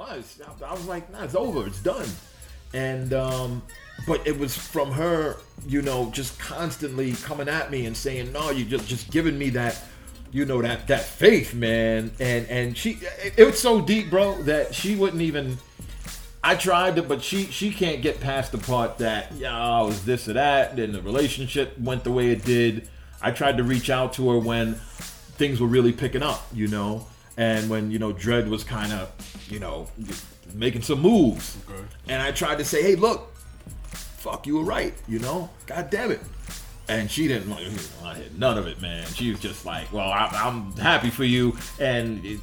[0.00, 2.08] I was, I was like, nah, it's over, it's done.
[2.72, 3.62] And um,
[4.06, 5.36] but it was from her,
[5.66, 9.50] you know, just constantly coming at me and saying, no, you just just giving me
[9.50, 9.82] that,
[10.32, 12.10] you know, that that faith, man.
[12.20, 15.58] And and she, it, it was so deep, bro, that she wouldn't even.
[16.44, 20.04] I tried to, but she she can't get past the part that yeah, I was
[20.04, 20.78] this or that.
[20.78, 22.88] and the relationship went the way it did.
[23.20, 27.06] I tried to reach out to her when things were really picking up, you know,
[27.36, 29.10] and when you know Dread was kind of,
[29.50, 29.88] you know,
[30.54, 31.82] making some moves, Okay.
[32.08, 33.34] and I tried to say, hey, look,
[33.92, 36.20] fuck, you were right, you know, god damn it.
[36.88, 39.04] And she didn't want to hear none of it, man.
[39.06, 42.38] She was just like, well, I, I'm happy for you, and it,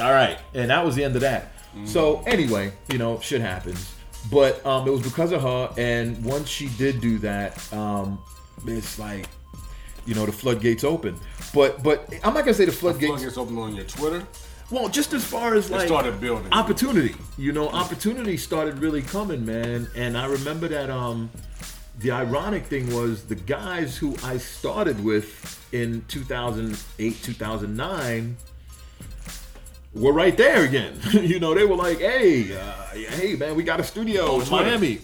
[0.00, 1.52] all right, and that was the end of that.
[1.84, 3.94] So anyway, you know, shit happens.
[4.30, 8.18] But um, it was because of her, and once she did do that, um,
[8.66, 9.26] it's like,
[10.06, 11.16] you know, the floodgates open.
[11.54, 13.12] But but I'm not gonna say the floodgates.
[13.12, 14.26] Floodgates open on your Twitter.
[14.70, 16.52] Well, just as far as like started building.
[16.52, 19.88] opportunity, you know, opportunity started really coming, man.
[19.96, 21.30] And I remember that um
[21.98, 28.36] the ironic thing was the guys who I started with in 2008, 2009
[29.94, 30.98] were right there again.
[31.12, 34.50] you know, they were like, "Hey, uh, hey, man, we got a studio On in
[34.50, 35.00] Miami."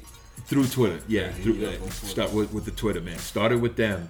[0.47, 1.91] Through Twitter, yeah, through, yeah, uh, Twitter.
[1.91, 3.19] start with, with the Twitter, man.
[3.19, 4.09] Started with them,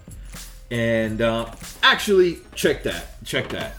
[0.70, 1.50] and uh,
[1.82, 3.74] actually, check that, check that.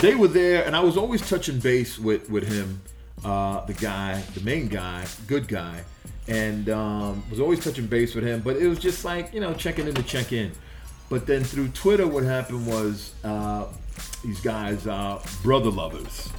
[0.00, 2.80] They were there, and I was always touching base with with him,
[3.24, 5.84] uh, the guy, the main guy, good guy,
[6.28, 8.40] and um, was always touching base with him.
[8.40, 10.52] But it was just like you know, checking in to check in.
[11.10, 13.66] But then through Twitter, what happened was uh,
[14.24, 16.30] these guys, uh, brother lovers,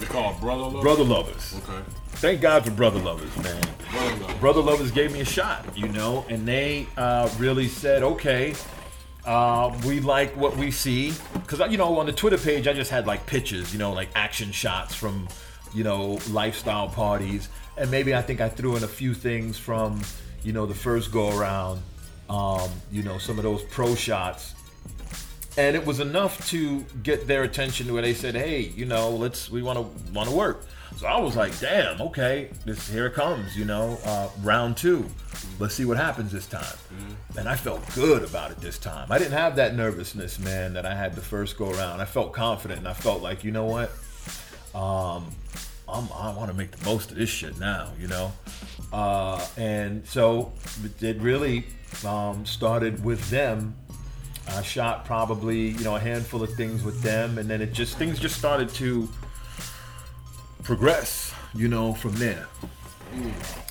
[0.00, 0.82] They call brother love.
[0.82, 1.54] brother lovers.
[1.62, 1.82] Okay.
[2.14, 3.62] Thank God for brother lovers, man.
[3.92, 4.40] Brother love.
[4.40, 8.54] Brother lovers gave me a shot, you know, and they uh, really said, okay,
[9.28, 12.90] uh, we like what we see, because you know on the Twitter page I just
[12.90, 15.28] had like pictures, you know, like action shots from,
[15.74, 20.00] you know, lifestyle parties, and maybe I think I threw in a few things from,
[20.42, 21.82] you know, the first go around,
[22.30, 24.54] um, you know, some of those pro shots,
[25.58, 29.10] and it was enough to get their attention to where they said, "Hey, you know,
[29.10, 30.64] let's we want to want to work."
[30.96, 35.06] So I was like, "Damn, okay, this here it comes, you know, uh, round two.
[35.58, 36.76] Let's see what happens this time."
[37.36, 39.10] And I felt good about it this time.
[39.10, 42.00] I didn't have that nervousness, man, that I had the first go around.
[42.00, 43.90] I felt confident, and I felt like, you know what,
[44.74, 45.26] um,
[45.88, 48.32] I'm, I want to make the most of this shit now, you know.
[48.92, 50.52] Uh, and so
[51.00, 51.66] it really
[52.04, 53.76] um, started with them
[54.50, 57.98] I shot probably you know a handful of things with them, and then it just
[57.98, 59.08] things just started to
[60.68, 62.46] progress, you know, from there.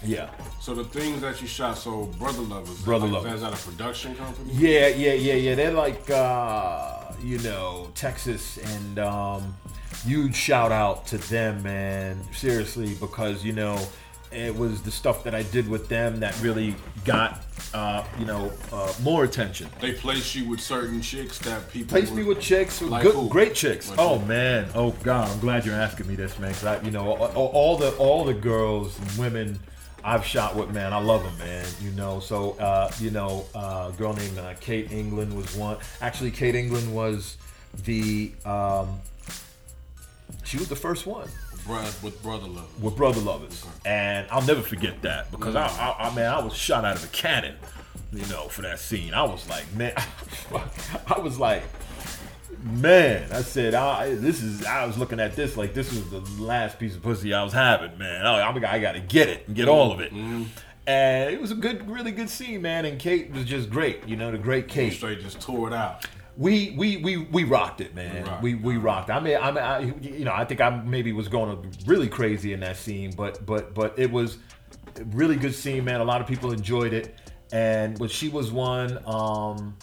[0.04, 2.82] Yeah, So the things that you shot, so brother lovers.
[2.82, 3.34] Brother like, Lovers.
[3.34, 4.52] Is that a production company?
[4.52, 5.54] yeah, yeah, yeah, yeah.
[5.54, 9.56] They're like uh, you know Texas, and um,
[10.08, 12.20] huge shout out to them, man.
[12.34, 13.78] Seriously, because you know
[14.32, 17.42] it was the stuff that I did with them that really got
[17.74, 19.70] uh, you know uh, more attention.
[19.80, 21.90] They placed you with certain chicks that people.
[21.90, 23.30] placed me with chicks, Like good, who?
[23.30, 23.90] great chicks.
[23.90, 24.26] Like oh who?
[24.28, 26.52] man, oh god, I'm glad you're asking me this, man.
[26.54, 29.60] 'cause I, you know, all, all the all the girls, and women
[30.04, 31.66] I've shot with, man, I love them, man.
[31.82, 35.78] You know, so uh, you know, uh, a girl named uh, Kate England was one.
[36.02, 37.38] Actually, Kate England was
[37.84, 39.00] the um,
[40.44, 41.28] she was the first one
[41.68, 42.80] With brother lovers.
[42.80, 46.54] with Brother Lovers, and I'll never forget that because I, I, I man, I was
[46.56, 47.56] shot out of a cannon,
[48.14, 49.14] you know, for that scene.
[49.14, 49.94] I was like, man,
[51.08, 51.64] I was like,
[52.64, 54.66] man, I said, I, this is.
[54.66, 57.54] I was looking at this like this was the last piece of pussy I was
[57.54, 58.26] having, man.
[58.26, 60.14] I, I got to get it and get all of it.
[60.14, 60.44] Mm-hmm.
[60.88, 62.86] And it was a good, really good scene, man.
[62.86, 66.06] And Kate was just great, you know, the great Kate Straight just tore it out.
[66.38, 68.26] We we we we rocked it, man.
[68.26, 69.10] rocked We we rocked.
[69.10, 72.54] I mean, I mean, I, you know, I think I maybe was going really crazy
[72.54, 74.38] in that scene, but but but it was
[75.00, 76.00] a really good scene, man.
[76.00, 77.16] A lot of people enjoyed it,
[77.52, 79.00] and but she was one.
[79.06, 79.76] Um,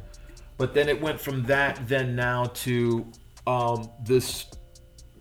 [0.57, 3.07] But then it went from that then now to
[3.47, 4.45] um, this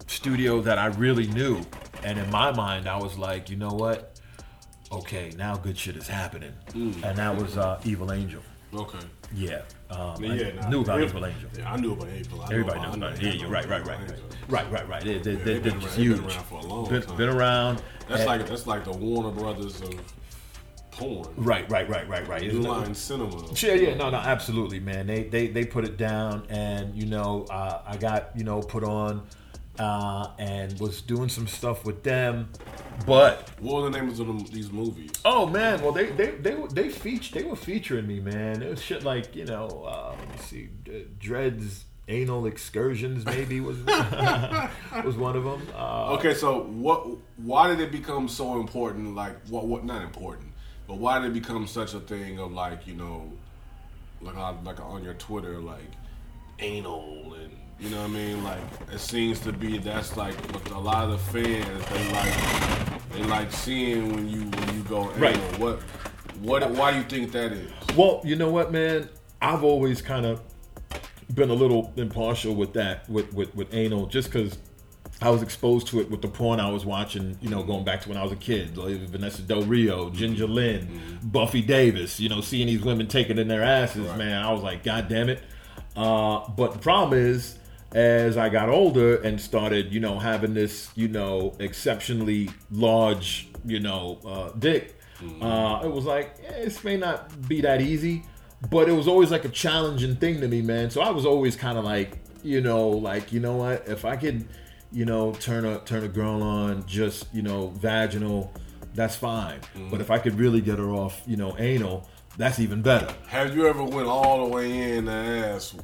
[0.06, 1.62] studio that I really knew,
[2.02, 4.09] and in my mind, I was like, you know what?
[4.92, 8.42] Okay, now good shit is happening, and that was uh, Evil Angel.
[8.74, 8.98] Okay.
[9.34, 11.48] Yeah, um, Yeah, I nah, knew about Evil Angel.
[11.56, 12.40] Yeah, I knew about April.
[12.42, 13.22] I Everybody knows about it.
[13.22, 13.98] Yeah, you're know right, right, right,
[14.48, 15.04] right, right, right.
[15.04, 17.16] They, they, Yeah, they, they're been just around- been around for a long Been, time.
[17.16, 17.82] been around.
[18.08, 19.94] That's and- like that's like the Warner Brothers of
[20.90, 21.28] porn.
[21.36, 22.42] right, right, right, right, right.
[22.42, 23.44] New Line Cinema.
[23.56, 25.06] Yeah, yeah, no, no, absolutely, man.
[25.06, 28.82] They they they put it down, and you know, uh, I got you know put
[28.84, 29.24] on,
[29.78, 32.50] uh, and was doing some stuff with them,
[33.06, 35.10] but What were the names of them, these movies?
[35.24, 38.62] oh man, well they they they were they feature they were featuring me, man.
[38.62, 43.60] It was shit like you know, uh, let me see, uh, Dreads anal excursions maybe
[43.60, 43.78] was
[45.04, 45.62] was one of them.
[45.74, 47.06] Uh, Okay, so what?
[47.36, 49.14] Why did it become so important?
[49.14, 49.66] Like, what?
[49.66, 49.84] What?
[49.84, 50.48] Not important,
[50.88, 53.32] but why did it become such a thing of like you know,
[54.20, 55.90] like on, like on your Twitter, like
[56.58, 58.44] anal and you know what I mean?
[58.44, 58.60] Like,
[58.92, 63.10] it seems to be that's like what a lot of the fans they like.
[63.12, 65.14] They like seeing when you when you go anal.
[65.18, 65.36] Right.
[65.58, 65.80] What?
[66.40, 66.70] What?
[66.70, 67.70] Why do you think that is?
[67.96, 69.08] Well, you know what, man?
[69.42, 70.40] I've always kind of
[71.34, 74.58] been a little impartial with that, with with, with anal, just because
[75.22, 77.36] I was exposed to it with the porn I was watching.
[77.40, 80.46] You know, going back to when I was a kid, like Vanessa Del Rio, Ginger
[80.46, 82.20] Lynn, Buffy Davis.
[82.20, 84.18] You know, seeing these women taking in their asses, Right.
[84.18, 85.42] man, I was like, God damn it.
[85.96, 87.58] Uh, but the problem is,
[87.92, 93.80] as I got older and started, you know, having this, you know, exceptionally large, you
[93.80, 94.96] know, uh, dick,
[95.42, 98.22] uh, it was like, eh, this may not be that easy,
[98.70, 100.90] but it was always like a challenging thing to me, man.
[100.90, 104.16] So I was always kind of like, you know, like, you know what, if I
[104.16, 104.48] could,
[104.92, 108.52] you know, turn a turn a girl on just, you know, vaginal,
[108.94, 109.60] that's fine.
[109.90, 112.08] But if I could really get her off, you know, anal,
[112.38, 113.12] that's even better.
[113.26, 115.74] Have you ever went all the way in the ass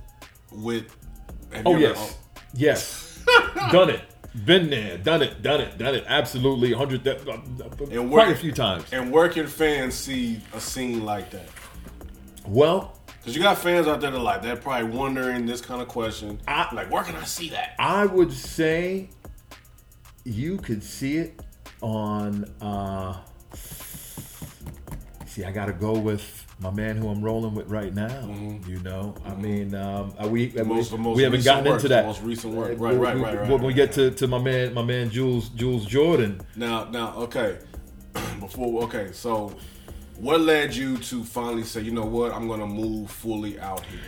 [0.51, 0.95] with?
[1.53, 2.19] Have Oh you ever- yes,
[2.55, 3.25] yes,
[3.73, 4.01] done it,
[4.45, 6.05] been there, done it, done it, done it.
[6.07, 8.85] Absolutely, hundred, uh, uh, And quite a few times.
[8.93, 11.49] And where can fans see a scene like that?
[12.47, 15.89] Well, Because you got fans out there that like they're probably wondering this kind of
[15.89, 16.39] question.
[16.47, 17.75] I- like, where can I see that?
[17.79, 19.11] I would say
[20.25, 21.41] you could see it
[21.83, 22.45] on.
[22.61, 23.21] uh
[25.37, 28.27] See, I got to go with my man who I'm rolling with right now.
[28.67, 30.67] You know, I mean, um, we Mm-hmm.
[30.67, 32.07] most- the we, most we haven't gotten work, into that.
[32.07, 32.71] most recent work.
[32.71, 34.73] Uh, Right, we- right, we- right, right, When we right, get to, to my man,
[34.73, 36.41] my man Jules Jules Jordan.
[36.57, 37.59] Now, now, okay.
[38.41, 39.55] Before, okay, so
[40.19, 44.01] what led you to finally say, you know what, I'm gonna move fully out here?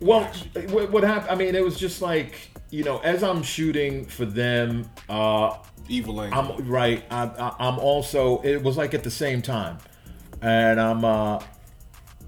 [0.00, 0.32] Well,
[0.70, 1.30] what, what happened?
[1.30, 5.58] I mean, it was just like you know, as I'm shooting for them, uh,
[5.90, 6.38] Evil Angel.
[6.38, 7.04] I'm right.
[7.10, 8.40] I, I, I'm also.
[8.42, 9.76] It was like at the same time,
[10.42, 11.42] and I'm, uh,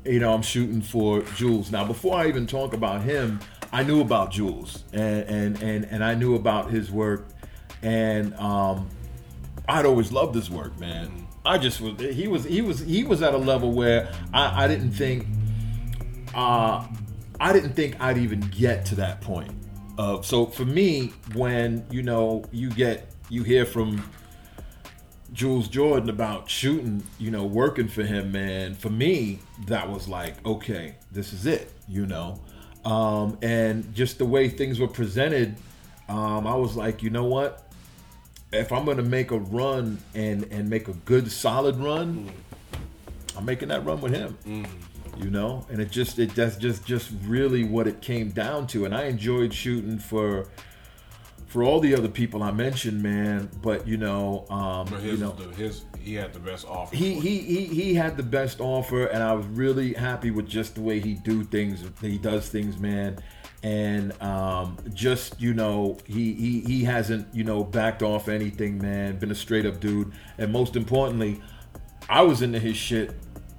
[0.05, 1.71] you know, I'm shooting for Jules.
[1.71, 3.41] Now, before I even talk about him,
[3.73, 7.27] I knew about Jules, and and and, and I knew about his work,
[7.83, 8.89] and um,
[9.69, 11.27] I'd always loved his work, man.
[11.45, 11.99] I just was.
[11.99, 12.45] He was.
[12.45, 12.81] He was.
[12.81, 15.27] He was at a level where I, I didn't think.
[16.35, 16.87] Uh,
[17.41, 19.53] I didn't think I'd even get to that point.
[19.99, 24.05] Uh, so for me, when you know you get you hear from
[25.33, 28.75] Jules Jordan about shooting, you know, working for him, man.
[28.75, 32.39] For me, that was like, okay, this is it, you know.
[32.85, 35.57] Um, and just the way things were presented,
[36.09, 37.73] um, I was like, you know what?
[38.53, 42.31] If I'm gonna make a run and and make a good solid run,
[43.37, 44.37] I'm making that run with him.
[45.19, 48.85] You know, and it just it that's just just really what it came down to.
[48.85, 50.49] And I enjoyed shooting for
[51.53, 53.51] for all the other people I mentioned, man.
[53.61, 56.97] But you know, um, but you know, the, his, he had the best offer.
[56.97, 60.77] he, he he he had the best offer, and I was really happy with just
[60.77, 61.85] the way he do things.
[62.01, 63.19] He does things, man,
[63.63, 69.19] and um, just you know, he he he hasn't you know backed off anything, man.
[69.19, 71.43] Been a straight up dude, and most importantly,
[72.09, 73.15] I was into his shit.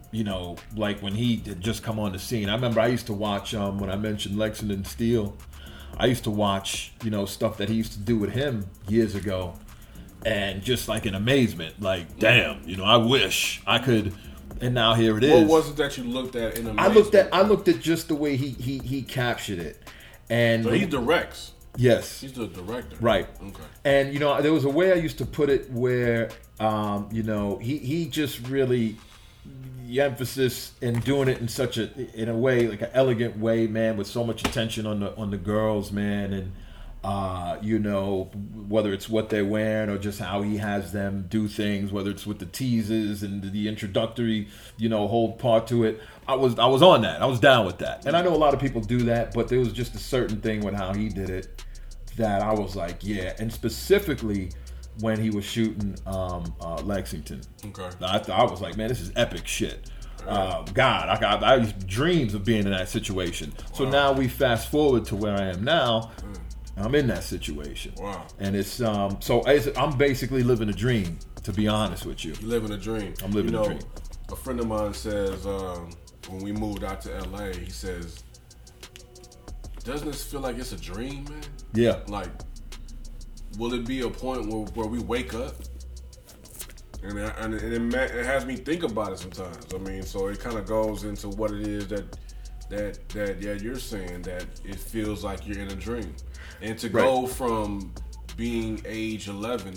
[0.09, 2.49] You know, like when he just come on the scene.
[2.49, 5.37] I remember I used to watch um, when I mentioned Lexington Steele.
[5.97, 9.15] I used to watch, you know, stuff that he used to do with him years
[9.15, 9.53] ago,
[10.25, 14.13] and just like in amazement, like, damn, you know, I wish I could.
[14.61, 15.31] and now here it is.
[15.31, 16.79] What was it that you looked at in amazement?
[16.79, 19.81] I looked at I looked at just the way he he he captured it,
[20.29, 21.51] and So he directs.
[21.77, 22.95] yes, He's the director.
[22.99, 23.27] Right.
[23.47, 23.63] Okay.
[23.85, 27.23] And you know, there was a way I used to put it where, um, you
[27.23, 28.97] know, he he just really
[29.93, 31.87] the emphasis in doing it in such a
[32.19, 35.29] in a way like an elegant way, man, with so much attention on the on
[35.29, 36.51] the girls, man, and
[37.03, 38.23] uh, you know
[38.67, 42.25] whether it's what they're wearing or just how he has them do things, whether it's
[42.25, 44.47] with the teases and the introductory,
[44.77, 46.01] you know, whole part to it.
[46.27, 47.21] I was I was on that.
[47.21, 49.47] I was down with that, and I know a lot of people do that, but
[49.47, 51.63] there was just a certain thing with how he did it
[52.17, 54.49] that I was like, yeah, and specifically
[54.99, 57.41] when he was shooting um, uh, Lexington.
[57.65, 57.89] Okay.
[58.01, 59.89] I, th- I was like, man, this is epic shit.
[60.27, 63.51] Uh, God, I got I used dreams of being in that situation.
[63.73, 66.11] So now we fast forward to where I am now.
[66.77, 68.25] I'm in that situation, Wow.
[68.39, 69.17] and it's um.
[69.19, 72.33] So it's, I'm basically living a dream, to be honest with you.
[72.41, 73.13] You living a dream.
[73.23, 73.79] I'm living you a dream.
[74.31, 75.91] A friend of mine says um,
[76.29, 78.23] when we moved out to LA, he says,
[79.83, 81.41] "Doesn't this feel like it's a dream, man?
[81.73, 82.29] Yeah, Like,
[83.57, 85.55] will it be a point where, where we wake up?"
[87.03, 89.73] And, I, and it, it has me think about it sometimes.
[89.73, 92.17] I mean, so it kind of goes into what it is that
[92.69, 96.15] that that yeah you're saying that it feels like you're in a dream,
[96.61, 97.93] and to go from
[98.37, 99.75] being age 11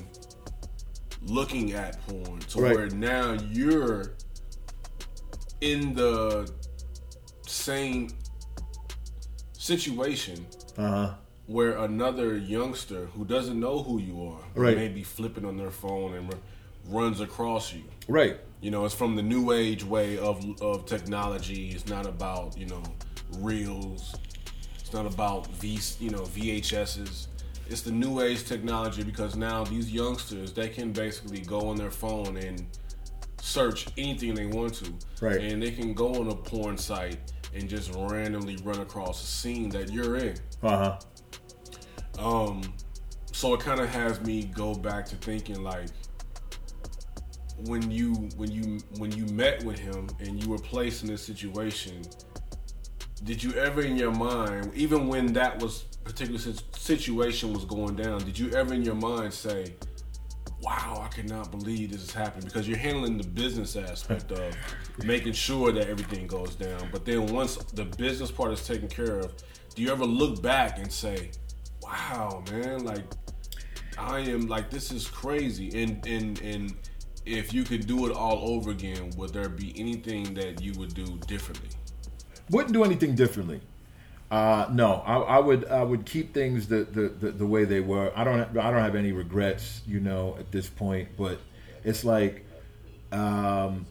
[1.23, 2.75] looking at porn to Right.
[2.77, 4.15] where now you're
[5.61, 6.51] in the
[7.47, 8.09] same
[9.53, 10.47] situation
[10.79, 11.15] uh huh.
[11.47, 14.77] Where another youngster who doesn't know who you are Right.
[14.77, 16.41] may be flipping on their phone and r-
[16.89, 17.83] runs across you.
[18.09, 18.39] Right.
[18.61, 21.71] You know, it's from the new age way of of technology.
[21.71, 22.83] It's not about you know
[23.39, 24.15] reels.
[24.81, 27.29] It's not about V you know VHSs.
[27.69, 31.91] It's the new age technology because now these youngsters they can basically go on their
[31.91, 32.65] phone and
[33.41, 35.41] search anything they want to, Right.
[35.41, 37.19] And they can go on a porn site
[37.55, 40.37] and just randomly run across a scene that you're in.
[40.63, 40.99] Uh huh.
[42.19, 42.63] Um,
[43.33, 45.89] so it kind of has me go back to thinking like
[47.65, 51.23] when you when you when you met with him and you were placed in this
[51.23, 52.03] situation,
[53.25, 56.39] did you ever in your mind, even when that was particular
[56.73, 59.75] situation was going down, did you ever in your mind say,
[60.61, 62.47] "Wow, I cannot believe this is happening"?
[62.47, 64.57] Because you're handling the business aspect of
[65.05, 66.89] making sure that everything goes down.
[66.93, 69.35] But then once the business part is taken care of,
[69.75, 71.31] do you ever look back and say,
[71.87, 73.05] "Wow, man, like
[73.99, 76.75] I am like this is crazy." And and and
[77.25, 80.95] if you could do it all over again, would there be anything that you would
[80.95, 81.69] do differently?
[82.51, 83.61] Wouldn't do anything differently.
[84.31, 87.81] Uh, no, I, I would I would keep things the, the, the, the way they
[87.81, 88.13] were.
[88.17, 91.11] I don't I don't have any regrets, you know, at this point.
[91.17, 91.39] But
[91.85, 92.45] it's like
[93.13, 93.87] um,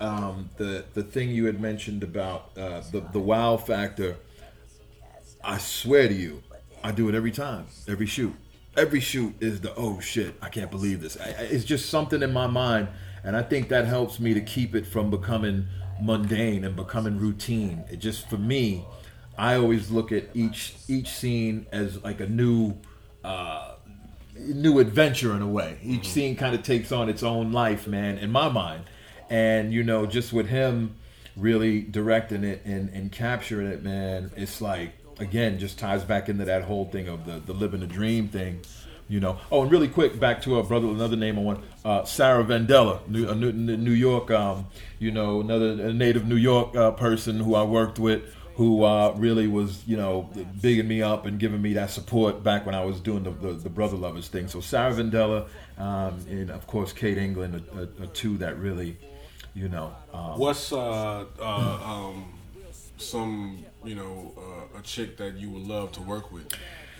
[0.00, 4.16] um, the the thing you had mentioned about uh, the the wow factor.
[5.44, 6.42] I swear to you,
[6.84, 8.34] I do it every time, every shoot.
[8.76, 11.18] Every shoot is the oh shit, I can't believe this.
[11.20, 12.88] I, it's just something in my mind,
[13.22, 15.66] and I think that helps me to keep it from becoming
[16.00, 17.84] mundane and becoming routine.
[17.90, 18.84] It just for me,
[19.36, 22.76] I always look at each each scene as like a new
[23.24, 23.74] uh,
[24.36, 25.78] new adventure in a way.
[25.82, 28.84] Each scene kind of takes on its own life, man, in my mind.
[29.30, 30.96] And you know, just with him
[31.36, 34.92] really directing it and, and capturing it, man, it's like
[35.22, 38.60] again just ties back into that whole thing of the the living the dream thing.
[39.08, 39.38] You know.
[39.50, 40.86] Oh, and really quick, back to a brother.
[40.86, 41.64] Another name I want.
[41.84, 44.30] Uh, Sarah Vandella, New, a New, New York.
[44.30, 44.66] Um,
[44.98, 48.22] you know, another native New York uh, person who I worked with,
[48.54, 50.30] who uh, really was, you know,
[50.62, 53.52] bigging me up and giving me that support back when I was doing the, the,
[53.52, 54.48] the Brother Lovers thing.
[54.48, 58.96] So Sarah Vandella um, and, of course, Kate England are, are, are two that really,
[59.52, 59.94] you know.
[60.14, 62.32] Um, What's uh, uh, um,
[62.96, 64.32] some you know
[64.82, 66.48] a chick that you would love to work with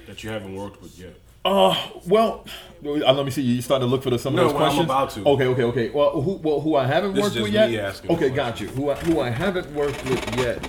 [0.06, 1.14] that you haven't worked with yet?
[1.44, 1.74] uh,
[2.06, 2.44] well,
[2.84, 3.42] uh, let me see.
[3.42, 4.86] You starting to look for the, some No, of those well, I'm questions?
[4.86, 5.28] about to.
[5.30, 5.90] Okay, okay, okay.
[5.90, 8.00] Well, who, well, who I haven't This worked with yet?
[8.08, 8.68] okay, got you.
[8.68, 10.66] Who I, who I haven't worked with yet?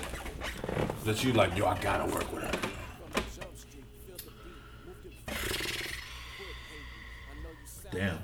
[1.04, 2.50] That you like, yo, I gotta work with her.
[7.92, 8.18] Damn.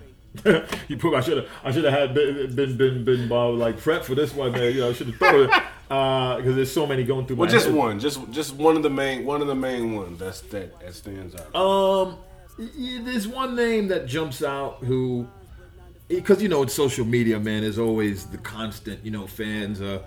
[0.89, 1.15] you put.
[1.15, 1.49] I should have.
[1.63, 4.73] I should have had been been been, been uh, like prep for this one, man.
[4.75, 7.49] You know, I should have thought of it because there's so many going through Well,
[7.49, 7.75] my just head.
[7.75, 10.95] one, just just one of the main one of the main ones that's that that
[10.95, 11.55] stands out.
[11.55, 12.17] Um,
[12.59, 15.27] there's one name that jumps out who,
[16.09, 17.65] because you know, it's social media, man.
[17.65, 19.05] Is always the constant.
[19.05, 19.81] You know, fans.
[19.81, 20.03] Uh,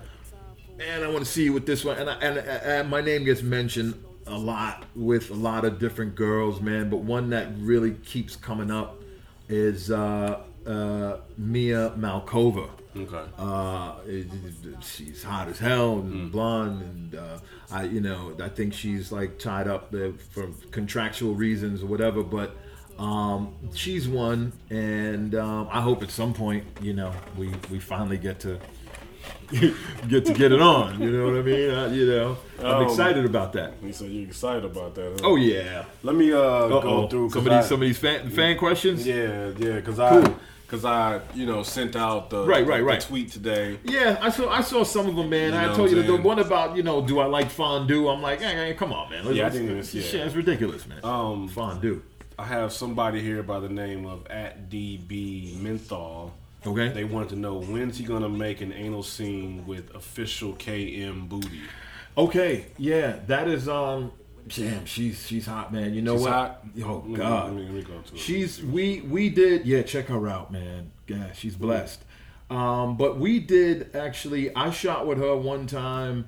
[0.78, 3.26] man, I want to see you with this one, and I, and, and my name
[3.26, 6.90] gets mentioned a lot with a lot of different girls, man.
[6.90, 9.02] But one that really keeps coming up
[9.50, 12.70] is uh, uh, Mia Malkova.
[12.96, 13.22] Okay.
[13.38, 17.38] Uh, it- it- she's hot as hell and blonde, and uh,
[17.72, 22.24] I, you know, I think she's like tied up there for contractual reasons or whatever.
[22.24, 22.56] But
[23.00, 28.18] um, she's one, and um, I hope at some point, you know, we we finally
[28.18, 28.60] get to
[30.08, 31.02] get to get it on.
[31.02, 31.70] You know what I mean?
[31.70, 33.74] Uh, you know, I'm Um, excited about that.
[33.92, 35.20] Said you're excited about that.
[35.22, 35.30] huh?
[35.30, 35.86] Oh yeah.
[36.04, 37.08] Let me uh Uh go oh.
[37.08, 39.06] through Some of these I- some of these fan fan questions.
[39.06, 40.36] Yeah, yeah, because I Cool.
[40.66, 43.00] Because I you know sent out the Right, right, right.
[43.02, 43.80] tweet today.
[43.84, 45.54] Yeah, I saw I saw some of them, man.
[45.54, 48.08] You I told you the, one about you know, do I like fondue?
[48.10, 49.26] I'm like, hey, hey, come on, man.
[49.26, 50.26] Let's, Yeah, let's- didn't even see shit, it.
[50.28, 51.00] It's ridiculous, man.
[51.04, 52.02] Um, fondue.
[52.40, 56.32] I have somebody here by the name of at DB Menthol.
[56.66, 56.88] Okay.
[56.90, 61.62] They want to know when's he gonna make an anal scene with official KM booty.
[62.18, 64.12] Okay, yeah, that is um,
[64.48, 65.94] damn, she's she's hot, man.
[65.94, 66.32] You know She's what?
[66.32, 66.66] hot?
[66.84, 69.82] Oh God, let me- let me go to she's we we did yeah.
[69.84, 70.92] Check her out, man.
[71.08, 72.04] Yeah, she's blessed.
[72.50, 74.54] Um, but we did actually.
[74.56, 76.28] I shot with her one time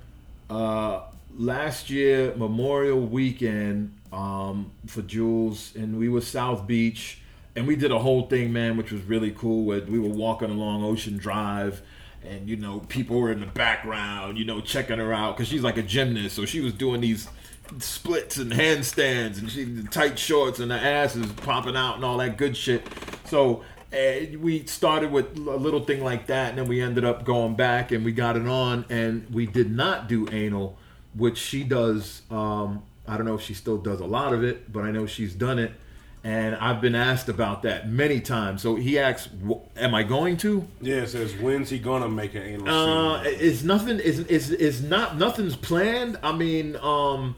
[0.50, 1.02] uh,
[1.36, 7.20] last year, Memorial Weekend um, for Jules, and we were South Beach,
[7.54, 9.64] and we did a whole thing, man, which was really cool.
[9.64, 11.82] Where we were walking along Ocean Drive.
[12.28, 15.62] And you know, people were in the background, you know, checking her out because she's
[15.62, 16.34] like a gymnast.
[16.34, 17.28] So she was doing these
[17.78, 22.18] splits and handstands, and she tight shorts, and the ass is popping out, and all
[22.18, 22.86] that good shit.
[23.26, 27.24] So uh, we started with a little thing like that, and then we ended up
[27.24, 30.76] going back, and we got it on, and we did not do anal,
[31.14, 32.22] which she does.
[32.30, 35.06] Um, I don't know if she still does a lot of it, but I know
[35.06, 35.72] she's done it.
[36.24, 38.60] And I've been asked about that many times.
[38.60, 39.28] So he asks,
[39.76, 43.62] "Am I going to?" Yeah, it says when's he gonna make an anal Uh, it's
[43.62, 44.00] nothing.
[44.00, 46.18] Is is is not nothing's planned.
[46.24, 47.36] I mean, um,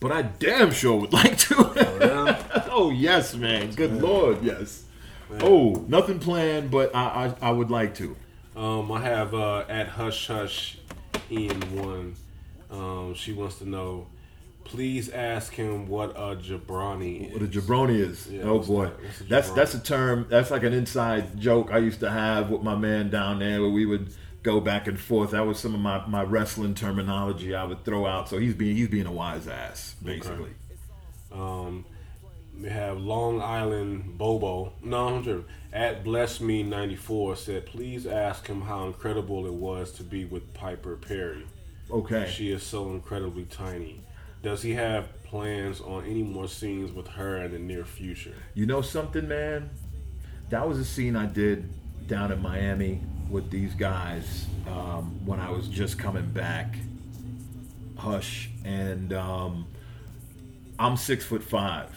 [0.00, 1.72] but I damn sure would like to.
[1.76, 2.66] yeah?
[2.70, 3.70] oh yes, man.
[3.72, 4.84] Good lord, yes.
[5.40, 8.16] Oh, nothing planned, but I, I I would like to.
[8.56, 10.78] Um, I have uh, at Hush Hush
[11.30, 12.14] Ian one.
[12.70, 14.06] Um, she wants to know.
[14.64, 17.50] Please ask him what a jabroni What a is.
[17.50, 18.26] jabroni is.
[18.30, 19.28] Yeah, oh boy, that?
[19.28, 19.54] That's jabroni?
[19.54, 20.26] that's a term.
[20.28, 23.70] That's like an inside joke I used to have with my man down there, where
[23.70, 25.32] we would go back and forth.
[25.32, 28.28] That was some of my, my wrestling terminology I would throw out.
[28.28, 30.52] So he's being he's being a wise ass, basically.
[31.32, 31.84] Um,
[32.58, 34.72] we have Long Island Bobo.
[34.82, 35.44] No, I'm.
[35.72, 40.54] At Bless Me 94 said, please ask him how incredible it was to be with
[40.54, 41.46] Piper Perry.
[41.90, 42.30] Okay.
[42.34, 44.00] She is so incredibly tiny.
[44.42, 48.34] Does he have plans on any more scenes with her in the near future?
[48.54, 49.70] You know something, man?
[50.48, 51.68] That was a scene I did
[52.06, 56.74] down in Miami with these guys um, when I was just coming back.
[57.96, 59.66] Hush, and um,
[60.78, 61.90] I'm six foot 5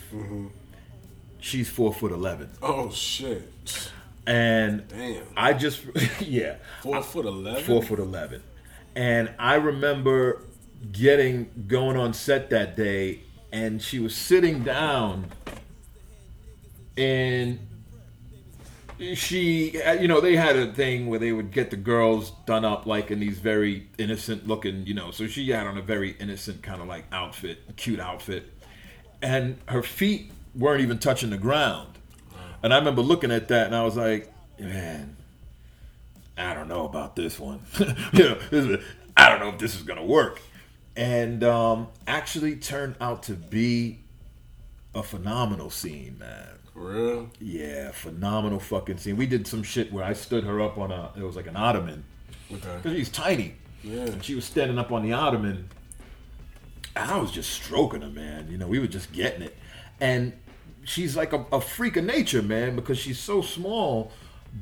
[1.40, 3.90] She's four foot eleven, Oh shit!
[4.28, 5.24] and Damn.
[5.36, 5.82] I just
[6.22, 7.64] yeah, Four foot eleven.
[7.64, 8.44] four foot eleven,
[8.96, 10.44] and I remember
[10.92, 15.32] getting going on set that day, and she was sitting down,
[16.98, 17.60] and
[19.16, 22.86] she, you know, they had a thing where they would get the girls done up
[22.86, 25.12] like in these very innocent looking, you know.
[25.12, 28.52] So she had on a very innocent kind of like outfit, cute outfit,
[29.22, 31.90] and her feet weren't even touching the ground.
[32.64, 35.18] And I remember looking at that, and I was like, man.
[36.38, 37.62] I don't know about this one.
[38.14, 38.84] you know, is,
[39.16, 40.42] I don't know if this is gonna work.
[40.96, 44.00] And um, actually turned out to be
[44.94, 46.61] a phenomenal scene, man.
[46.82, 47.30] Real?
[47.40, 49.18] Yeah, phenomenal fucking scene.
[49.18, 51.56] We did some shit where I stood her up on a it was like an
[51.56, 52.04] ottoman
[52.52, 52.76] Okay.
[52.78, 53.56] because she's tiny.
[53.84, 54.02] Yeah.
[54.02, 55.70] And she was standing up on the ottoman.
[56.96, 58.48] And I was just stroking her, man.
[58.52, 59.56] You know, we were just getting it.
[60.00, 60.34] And
[60.84, 64.12] she's like a, a freak of nature, man, because she's so small.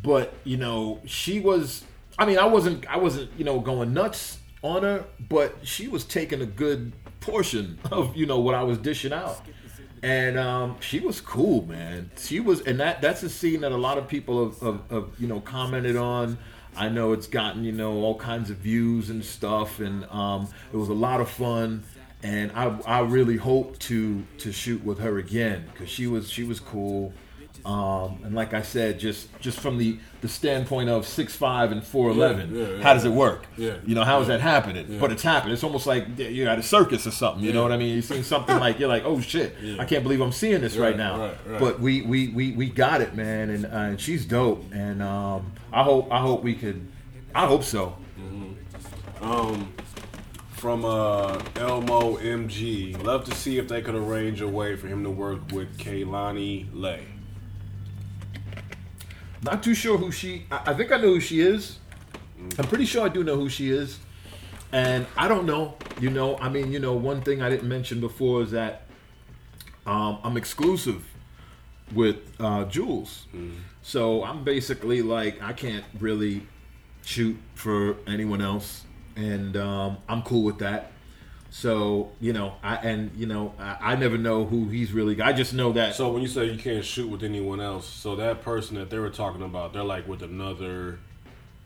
[0.04, 1.84] But, you know, she was
[2.18, 6.04] I mean, I wasn't I wasn't, you know, going nuts on her, but she was
[6.04, 9.42] taking a good portion of, you know, what I was dishing out.
[10.02, 12.12] And um, she was cool, man.
[12.18, 15.06] She was, and that that's a scene that a lot of people have, have, have
[15.20, 16.38] you know commented on.
[16.76, 20.78] I know it's gotten you know all kinds of views and stuff, and um, it
[20.78, 21.84] was a lot of fun.
[22.24, 26.44] And I I really hope to to shoot with her again because she was she
[26.44, 27.14] was cool.
[27.66, 31.84] Um, and like I said, just just from the the standpoint of six five and
[31.84, 32.84] four eleven, Yeah, yeah, yeah.
[32.84, 33.46] how does it work?
[33.58, 33.76] Yeah.
[33.86, 34.98] You know, how is that happening?
[35.00, 35.54] But it's happening.
[35.54, 37.44] It's almost like you're at a circus or something.
[37.44, 37.94] You know what I mean?
[37.94, 40.90] You're seeing something like you're like, oh shit, I can't believe I'm seeing this right,
[40.90, 41.20] Right, now.
[41.20, 41.60] right, right.
[41.60, 44.64] But we, we we we got it, man, and, uh, and she's dope.
[44.72, 46.88] And um, I hope I hope we could.
[47.36, 47.96] I hope so.
[49.22, 49.74] Um,
[50.52, 55.04] from uh, Elmo MG, love to see if they could arrange a way for him
[55.04, 57.06] to work with Kaylani Lei.
[59.42, 60.46] Not too sure who she.
[60.52, 61.80] I, I think I know who she is.
[62.58, 64.00] I'm pretty sure I do know who she is.
[64.72, 68.00] And I don't know, you know, I mean, you know, one thing I didn't mention
[68.00, 68.84] before is that
[69.86, 71.04] um, I'm exclusive
[71.94, 73.26] with uh, Jules.
[73.82, 76.44] So I'm basically like, I can't really
[77.04, 78.84] shoot for anyone else.
[79.16, 80.92] And um, I'm cool with that.
[81.52, 85.34] So, you know, I, and, you know, I, I never know who he's really, I
[85.34, 85.96] just know that.
[85.96, 89.00] So when you say you can't shoot with anyone else, so that person that they
[89.00, 91.00] were talking about, they're like with another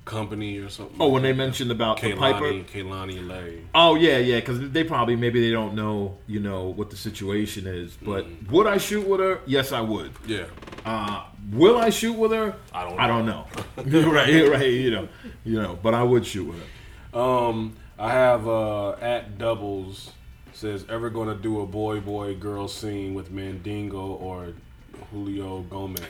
[0.05, 0.97] company or something.
[0.99, 2.51] oh, when they mentioned about the Piper.
[2.51, 3.61] Kaylani, Kaylani Lei.
[3.73, 7.67] Oh yeah, yeah, because they probably maybe they don't know, you know, what the situation
[7.67, 7.95] is.
[8.01, 9.39] But would I shoot with her?
[9.45, 10.11] Yes, I would.
[10.25, 10.45] Yeah.
[10.85, 12.55] Uh, will I shoot with her?
[12.73, 13.45] I don't I don't know.
[13.77, 14.69] right, right.
[14.69, 15.07] You know,
[15.43, 15.79] you know.
[15.81, 17.19] But I would shoot with her.
[17.19, 20.11] Um, I have uh, at doubles
[20.51, 24.51] says ever gonna do a boy boy girl scene with Mandingo or
[25.09, 26.01] Julio Gomez.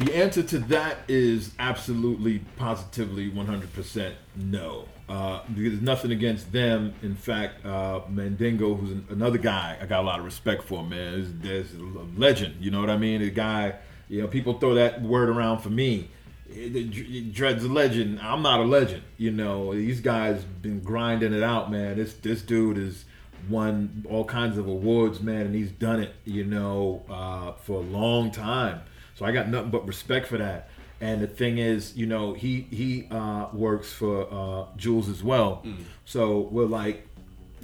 [0.00, 4.84] The answer to that is absolutely, positively, 100% no.
[5.08, 6.92] Uh, there's nothing against them.
[7.00, 10.82] In fact, uh, Mandingo, who's an, another guy, I got a lot of respect for,
[10.84, 11.40] man.
[11.40, 13.22] There's, there's a legend, you know what I mean?
[13.22, 13.76] A guy,
[14.10, 16.10] you know, people throw that word around for me.
[16.48, 18.20] Dred's a legend.
[18.20, 19.74] I'm not a legend, you know.
[19.74, 21.96] These guys been grinding it out, man.
[21.96, 23.04] This this dude has
[23.48, 27.84] won all kinds of awards, man, and he's done it, you know, uh, for a
[27.84, 28.80] long time.
[29.14, 30.70] So I got nothing but respect for that.
[31.00, 35.64] And the thing is, you know, he he uh, works for uh, Jules as well.
[36.04, 37.06] So we're like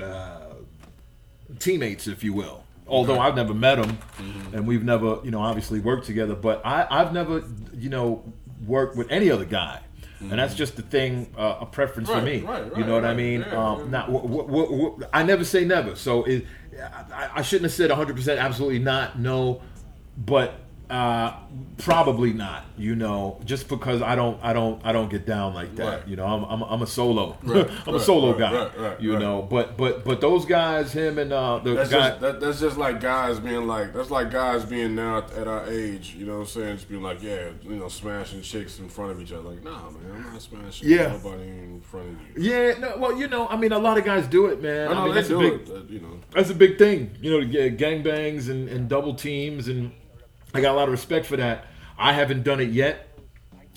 [0.01, 0.55] uh,
[1.59, 2.65] teammates, if you will.
[2.87, 3.97] Although I've never met him,
[4.53, 6.35] and we've never, you know, obviously worked together.
[6.35, 7.43] But I, I've never,
[7.73, 8.31] you know,
[8.67, 9.81] worked with any other guy,
[10.21, 12.41] and that's just the thing, uh, a preference for me.
[12.41, 13.41] right, you know what I mean?
[13.41, 13.91] Yeah, um, yeah.
[13.91, 15.97] Not, w- w- w- w- I never say never.
[15.97, 16.47] So it,
[17.13, 19.61] I, I shouldn't have said 100 percent absolutely not, no,
[20.17, 21.39] but uh,
[21.79, 22.65] probably not.
[22.77, 26.01] You know, just because I don't, I don't, I don't get down like that.
[26.01, 26.09] Right.
[26.09, 27.39] You know, I'm, I'm, I'm a solo.
[27.43, 28.53] Right, I'm a solo right, guy.
[28.53, 29.23] right, right, you right.
[29.23, 32.09] know, but but but those guys, him and uh, the That's guy.
[32.09, 35.47] just that, that's just like guys being like that's like guys being now at, at
[35.47, 36.77] our age, you know what I'm saying?
[36.77, 39.51] Just being like, yeah, you know, smashing chicks in front of each other.
[39.51, 41.13] Like, nah, man, I'm not smashing Yeah.
[41.13, 42.51] nobody in front of you.
[42.51, 44.89] yeah, no, well, you know, I mean, a lot of guys do it, man.
[44.89, 46.19] I know mean, they that's do a big, it, you know.
[46.33, 47.17] that's a big thing.
[47.21, 49.93] You know, to get gangbangs and, and double teams, and
[50.55, 51.67] I got a lot of respect for that.
[51.99, 53.09] I haven't done it yet,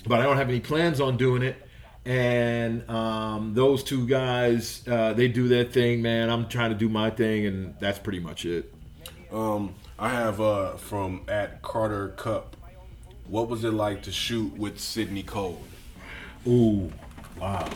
[0.06, 1.56] but I don't have any plans on doing it.
[2.04, 6.30] And um, those two guys, uh, they do their thing, man.
[6.30, 8.72] I'm trying to do my thing, and that's pretty much it.
[9.32, 12.56] Um, I have uh from at Carter Cup.
[13.26, 15.60] What was it like to shoot with Sydney Cole?
[16.46, 16.90] Ooh,
[17.38, 17.68] wow.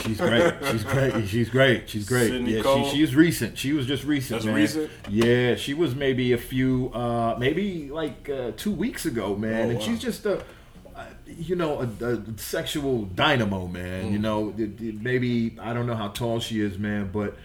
[0.00, 0.54] She's great.
[0.70, 1.28] She's great.
[1.28, 1.90] She's great.
[1.90, 2.28] She's great.
[2.28, 2.84] Sydney yeah, Cole?
[2.84, 3.58] she, she is recent.
[3.58, 4.42] She was just recent.
[4.42, 4.54] That's man.
[4.54, 4.90] recent?
[5.08, 9.66] Yeah, she was maybe a few, uh, maybe like uh, two weeks ago, man.
[9.66, 9.84] Oh, and wow.
[9.84, 10.42] she's just a,
[10.96, 14.06] uh, you know, a, a sexual dynamo, man.
[14.06, 14.12] Mm.
[14.12, 17.36] You know, it- it- maybe I don't know how tall she is, man, but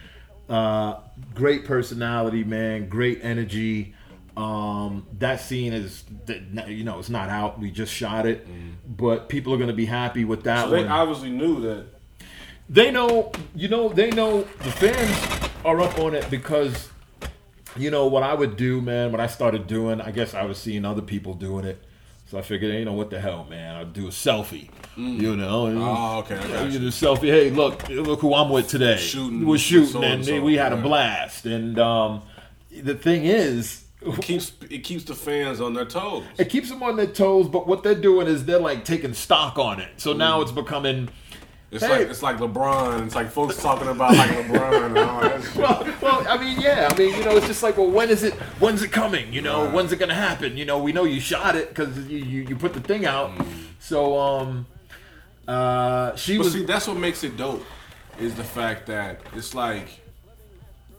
[0.49, 0.99] uh,
[1.33, 2.87] great personality, man.
[2.89, 3.95] Great energy.
[4.35, 6.03] Um, that scene is,
[6.67, 7.59] you know, it's not out.
[7.59, 8.47] We just shot it,
[8.87, 10.69] but people are going to be happy with that Mm.
[10.69, 11.85] So they one obviously knew that
[12.69, 16.89] they know you know they know the fans are up on it because
[17.75, 19.11] you know what I would do, man.
[19.11, 21.83] What I started doing, I guess I was seeing other people doing it,
[22.29, 23.75] so I figured, you know, what the hell, man.
[23.75, 25.65] I'd do a selfie, you know.
[25.65, 27.21] and- Oh, okay, I got you do a selfie.
[27.31, 28.97] Hey, look, look who I'm with today.
[28.97, 31.45] Shooting we're shooting, and we had a blast.
[31.47, 32.21] And um,
[32.71, 36.25] the thing is, it keeps it keeps the fans on their toes.
[36.37, 37.47] it keeps them on their toes.
[37.47, 39.89] But what they're doing is they're like taking stock on it.
[39.97, 41.09] So now it's becoming.
[41.73, 41.89] It's Hey.
[41.99, 43.05] like it's like LeBron.
[43.07, 45.55] It's like folks talking about like LeBron and all that shit.
[45.55, 48.23] well, well, I mean, yeah, I mean, you know, it's just like, well, when is
[48.23, 48.33] it?
[48.59, 49.33] When's it coming?
[49.33, 49.73] You know, Right.
[49.73, 50.55] when's it gonna happen?
[50.55, 53.31] You know, we know you shot it because you, you you put the thing out.
[53.79, 54.65] So, um,
[55.47, 56.53] uh, she But was.
[56.53, 57.65] see, that's what makes it dope.
[58.19, 59.87] Is the fact that it's like,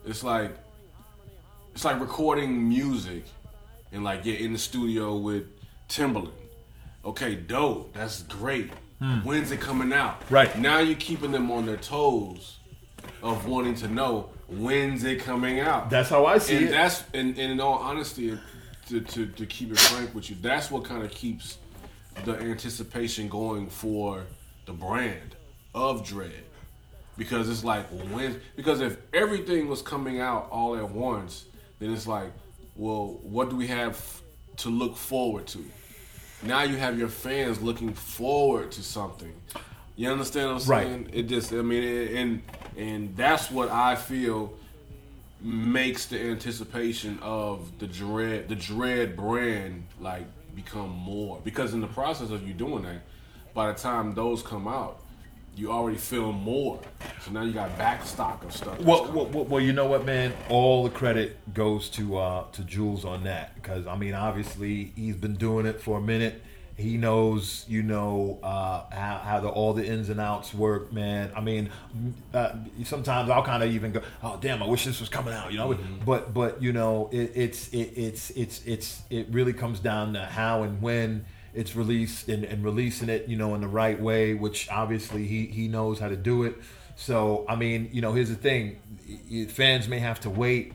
[0.05, 0.51] it's like,
[1.73, 3.25] it's like recording music,
[3.93, 5.45] and like you're in the studio with
[5.89, 6.33] Timbaland.
[7.05, 7.93] Okay, dope.
[7.95, 8.73] That's great.
[9.05, 9.19] Hmm.
[9.19, 10.23] When's it coming out?
[10.31, 10.59] Right.
[10.59, 12.57] now, you're keeping them on their toes
[13.23, 15.91] of wanting to know when's it coming out.
[15.91, 16.71] that's how I see and it.
[16.71, 18.39] that's and, and in all honesty,
[18.89, 21.59] to, to, to keep it frank with you, that's what kind of keeps
[22.25, 24.25] the anticipation going for
[24.65, 25.37] the brand
[25.75, 26.45] of Dread.
[27.19, 31.45] Because it's like when because if everything was coming out all at once,
[31.79, 32.33] then it's like,
[32.75, 34.23] well, what do we have
[34.59, 35.63] to look forward to?
[36.47, 39.33] Now you have your fans looking forward to something.
[39.97, 41.05] You understand what I'm saying?
[41.05, 41.15] Right.
[41.15, 42.43] It just I mean it, and
[42.77, 44.53] and that's what I feel
[45.41, 51.87] makes the anticipation of the dread the dread brand like become more because in the
[51.89, 53.03] process of you doing that
[53.53, 55.04] by the time those come out
[55.57, 56.81] you already film more,
[57.21, 58.79] so now you got back stock of stuff.
[58.81, 60.33] Well, well, well, well, you know what, man?
[60.49, 65.17] All the credit goes to uh, to Jules on that because I mean, obviously, he's
[65.17, 66.43] been doing it for a minute.
[66.77, 71.31] He knows, you know, uh, how, how the, all the ins and outs work, man.
[71.37, 71.71] I mean,
[72.33, 74.61] uh, sometimes I'll kind of even go, "Oh, damn!
[74.61, 75.79] I wish this was coming out," you know.
[76.05, 80.25] But, but you know, it, it's it, it's it's it's it really comes down to
[80.25, 84.35] how and when it's released and, and releasing it, you know, in the right way,
[84.35, 86.57] which obviously he he knows how to do it.
[86.97, 88.81] So I mean, you know, here's the thing:
[89.49, 90.73] fans may have to wait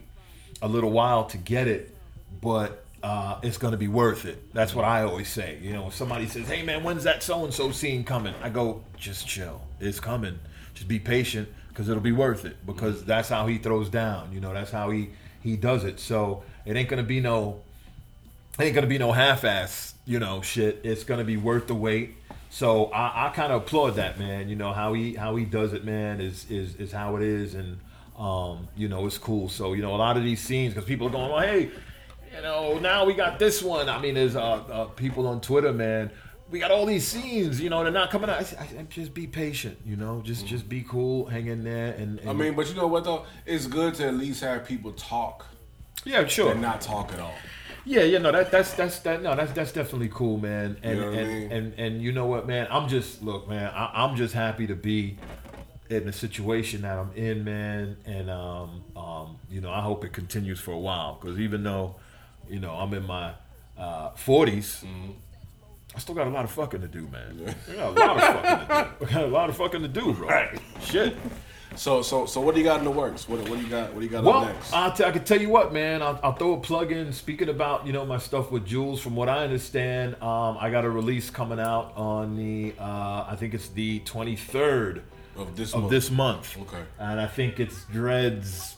[0.62, 1.94] a little while to get it,
[2.40, 4.52] but uh, it's going to be worth it.
[4.52, 5.58] That's what I always say.
[5.62, 8.48] You know, if somebody says, "Hey, man, when's that so and so scene coming?" I
[8.48, 9.62] go, "Just chill.
[9.80, 10.38] It's coming.
[10.74, 12.56] Just be patient because it'll be worth it.
[12.66, 14.32] Because that's how he throws down.
[14.32, 15.98] You know, that's how he he does it.
[15.98, 17.62] So it ain't going to be no
[18.58, 20.80] ain't gonna be no half-ass, you know, shit.
[20.84, 22.16] It's gonna be worth the wait.
[22.50, 24.48] So I, I kind of applaud that, man.
[24.48, 26.20] You know how he how he does it, man.
[26.20, 27.78] Is is is how it is, and
[28.18, 29.48] um, you know it's cool.
[29.48, 31.70] So you know a lot of these scenes because people are going, well, hey,
[32.34, 33.88] you know, now we got this one.
[33.88, 36.10] I mean, there's uh, uh, people on Twitter, man.
[36.50, 38.42] We got all these scenes, you know, they're not coming out.
[38.58, 42.18] I, I, just be patient, you know, just just be cool, hang in there, and,
[42.18, 43.24] and I mean, but you know what though?
[43.46, 45.46] It's good to at least have people talk
[46.04, 47.34] yeah, sure, and not talk at all.
[47.90, 50.76] Yeah, yeah, no, that that's that's that no, that's that's definitely cool, man.
[50.84, 51.52] And You know what I and, mean?
[51.52, 52.68] and and you know what, man?
[52.70, 53.68] I'm just look, man.
[53.74, 55.18] I, I'm just happy to be
[55.88, 57.96] in the situation that I'm in, man.
[58.06, 61.96] And um, um, you know, I hope it continues for a while because even though,
[62.48, 63.32] you know, I'm in my
[63.76, 64.84] uh, 40s.
[64.84, 65.10] Mm-hmm.
[65.92, 67.56] I still got a lot of fucking to do, man.
[67.68, 69.04] I got a lot of fucking to do.
[69.04, 70.28] I got a lot of fucking to do, bro.
[70.28, 70.60] Right.
[70.84, 71.16] Shit.
[71.76, 73.28] So, so, so, what do you got in the works?
[73.28, 73.92] What, what do you got?
[73.92, 74.72] What do you got Well, next?
[74.72, 76.02] I'll t- I can tell you what, man.
[76.02, 77.12] I'll, I'll throw a plug in.
[77.12, 80.84] Speaking about you know my stuff with Jules, from what I understand, um, I got
[80.84, 85.02] a release coming out on the uh, I think it's the 23rd
[85.36, 85.90] of this of month.
[85.90, 86.58] this month.
[86.62, 86.82] Okay.
[86.98, 88.76] And I think it's Dread's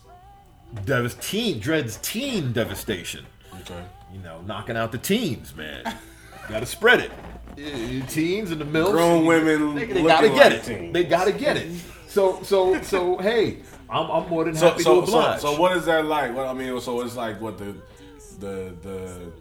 [0.84, 3.24] Devas teen Dread's teen devastation.
[3.62, 3.82] Okay.
[4.12, 5.82] You know, knocking out the teens, man.
[6.48, 7.10] got to spread it.
[7.56, 8.92] Teens and the mills.
[8.92, 10.64] Grown women They, they gotta get like it.
[10.64, 10.92] teens.
[10.92, 11.70] They gotta get it.
[12.08, 15.40] So so so hey, I'm, I'm more than So, happy so, to oblige.
[15.40, 16.34] so, what is that like?
[16.34, 17.74] What I mean, so it's like what the,
[18.40, 19.32] the, the.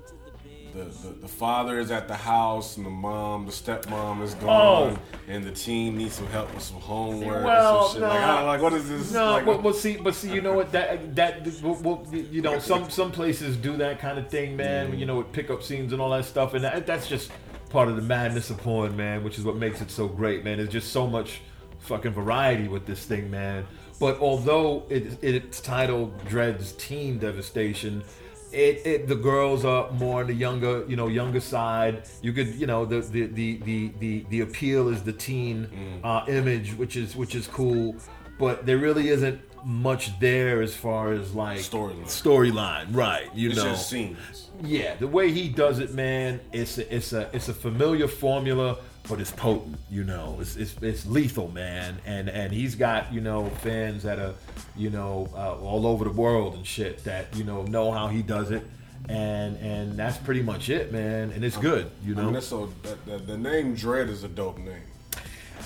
[0.73, 4.97] The, the, the father is at the house and the mom, the stepmom is gone,
[4.97, 4.99] oh.
[5.27, 8.09] and the team needs some help with some homework Well, and some shit.
[8.09, 8.45] Like, no.
[8.45, 9.11] like, what is this?
[9.11, 10.71] No, like, but, but see, but see, you know what?
[10.71, 14.97] That that well, you know, some some places do that kind of thing, man.
[14.97, 17.31] You know, with pickup scenes and all that stuff, and that, that's just
[17.71, 19.23] part of the madness of porn, man.
[19.23, 20.57] Which is what makes it so great, man.
[20.57, 21.41] There's just so much
[21.79, 23.65] fucking variety with this thing, man.
[23.99, 28.03] But although it, it's titled Dread's Teen Devastation,
[28.51, 32.03] it, it the girls are more on the younger, you know, younger side.
[32.21, 36.25] You could, you know, the the the the the, the appeal is the teen uh,
[36.27, 37.95] image, which is which is cool.
[38.39, 42.05] But there really isn't much there as far as like Storyline.
[42.05, 43.29] Storyline, right?
[43.35, 44.49] You it's know, just scenes.
[44.63, 48.77] Yeah, the way he does it, man, it's a, it's a it's a familiar formula,
[49.09, 49.77] but it's potent.
[49.89, 51.97] You know, it's it's, it's lethal, man.
[52.05, 54.35] And and he's got you know fans that are
[54.75, 58.21] you know uh, all over the world and shit that you know know how he
[58.21, 58.63] does it.
[59.09, 61.31] And and that's pretty much it, man.
[61.31, 62.23] And it's good, you I know.
[62.25, 62.71] mean, that's so.
[62.83, 64.83] That, that, the name Dread is a dope name.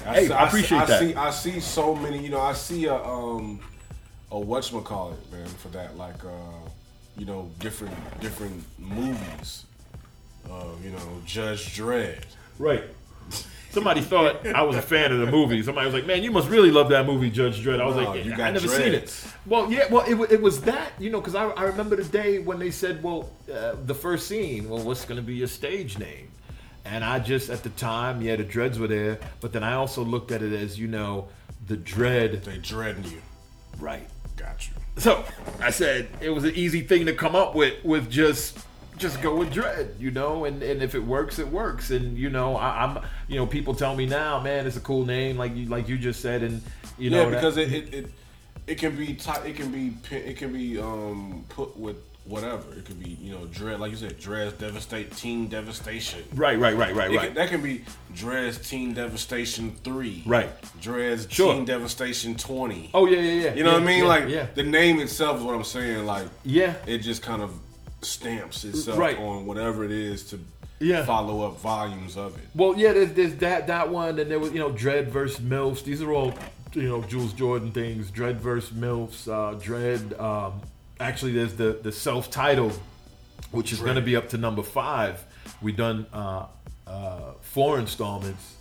[0.05, 0.89] Hey, see- I appreciate see, that.
[0.91, 2.23] I see, I see so many.
[2.23, 3.59] You know, I see a um
[4.31, 5.97] a whatchamacallit, man, for that.
[5.97, 6.69] Like, uh,
[7.17, 9.65] you know, different different movies.
[10.49, 12.23] Uh, you know, Judge Dredd.
[12.59, 12.83] Right.
[13.71, 15.61] Somebody thought I was a fan of the movie.
[15.63, 18.03] Somebody was like, "Man, you must really love that movie, Judge Dredd." I was No,
[18.11, 21.09] like, you "Yeah, "I never seen it." Well, yeah, well, it, it was that you
[21.09, 24.69] know because I, I remember the day when they said, "Well, uh, the first scene,
[24.69, 26.29] well, what's going to be your stage name?"
[26.85, 30.03] And I just at the time, yeah, the dreads were there, but then I also
[30.03, 31.27] looked at it as you know
[31.67, 33.21] the dread, They dreading you.
[33.79, 34.07] right?
[34.97, 35.23] So
[35.61, 38.57] I said it was an easy thing to come up with with just
[38.97, 41.91] just go with dread, you know, and, and if it works, it works.
[41.91, 45.05] And you know, I, I'm you know, people tell me now, man, it's a cool
[45.05, 46.61] name, like you like you just said, and
[46.97, 48.11] you know, yeah, that- because it, it, it
[48.67, 52.73] it can be ti it can be it can be um put with whatever.
[52.75, 56.23] It could be you know dread like you said, Dread's devastate teen devastation.
[56.35, 57.25] right, right, right, right, It right.
[57.27, 57.83] can- that can be
[58.13, 60.23] Dread's Teen Devastation three.
[60.25, 60.49] Right.
[60.81, 61.53] Dread's Sure.
[61.53, 62.89] Teen Devastation twenty.
[62.93, 63.53] oh yeah, yeah, yeah.
[63.53, 63.99] You know yeah, what I mean?
[63.99, 66.05] yeah, like yeah, the name itself is what I'm saying.
[66.05, 66.75] Like yeah.
[66.87, 67.51] it just kind of
[68.01, 69.17] stamps itself Right.
[69.17, 70.39] on whatever it is to
[70.79, 71.05] Yeah.
[71.05, 72.43] follow up volumes of it.
[72.53, 75.83] Well, yeah, there's, there's that that one, and there was you know Dread versus Milfs.
[75.83, 76.33] These are all
[76.73, 78.09] you know Jules Jordan things.
[78.11, 79.27] Dread versus Milfs.
[79.27, 80.13] Uh, Dread.
[80.19, 80.61] Um,
[80.99, 82.79] actually, there's the the self-titled,
[83.51, 85.23] which is going to be up to number five.
[85.61, 86.47] We've done uh,
[86.87, 88.54] uh, four installments.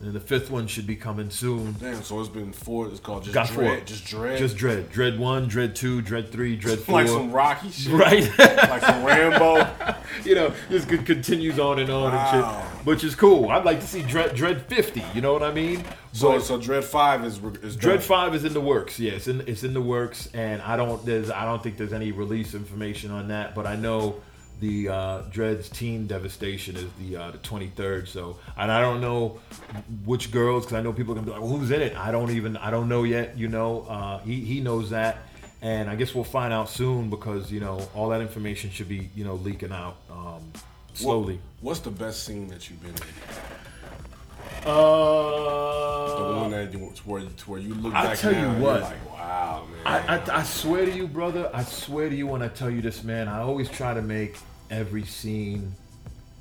[0.00, 1.76] And the fifth one should be coming soon.
[1.78, 2.88] Damn, so it's been four.
[2.88, 3.78] It's called just Got dread.
[3.78, 3.86] four.
[3.86, 4.38] Just dread.
[4.38, 6.94] Just Dread, Dread One, Dread Two, Dread Three, Dread Four.
[6.94, 7.92] like some Rocky shit.
[7.92, 8.22] right.
[8.38, 9.68] like some Rambo.
[10.24, 12.32] you know, c- continues on and on Wow.
[12.32, 13.50] and shit, which is cool.
[13.50, 15.02] I'd like to see Dread Dread 50.
[15.14, 15.84] You know what I mean?
[16.12, 18.06] So But so Dread Five is is Dread done.
[18.08, 18.98] Five is in the works.
[18.98, 21.92] Yeah, it's in it's in the works, and I don't there's I don't think there's
[21.92, 24.16] any release information on that, but I know
[24.60, 28.06] the uh, Dredd's Teen Devastation is the uh, the 23rd.
[28.08, 29.40] So, and I don't know
[30.04, 31.96] which girls because I know people are gonna be like, well, who's in it?
[31.96, 33.36] I don't even I don't know yet.
[33.38, 35.18] You know, uh, he he knows that.
[35.62, 39.10] And I guess we'll find out soon because you know all that information should be
[39.14, 40.52] you know leaking out um,
[40.94, 41.38] slowly.
[41.60, 42.96] What's the best scene that you've been in?
[44.64, 48.40] The Uh, one that you, to where, to where you look I'll back tell you
[48.40, 48.74] now and what.
[48.80, 49.86] you're like, wow, man.
[49.86, 51.50] I, I, I swear to you, brother.
[51.54, 53.28] I swear to you when I tell you this, man.
[53.28, 54.36] I always try to make
[54.70, 55.74] every scene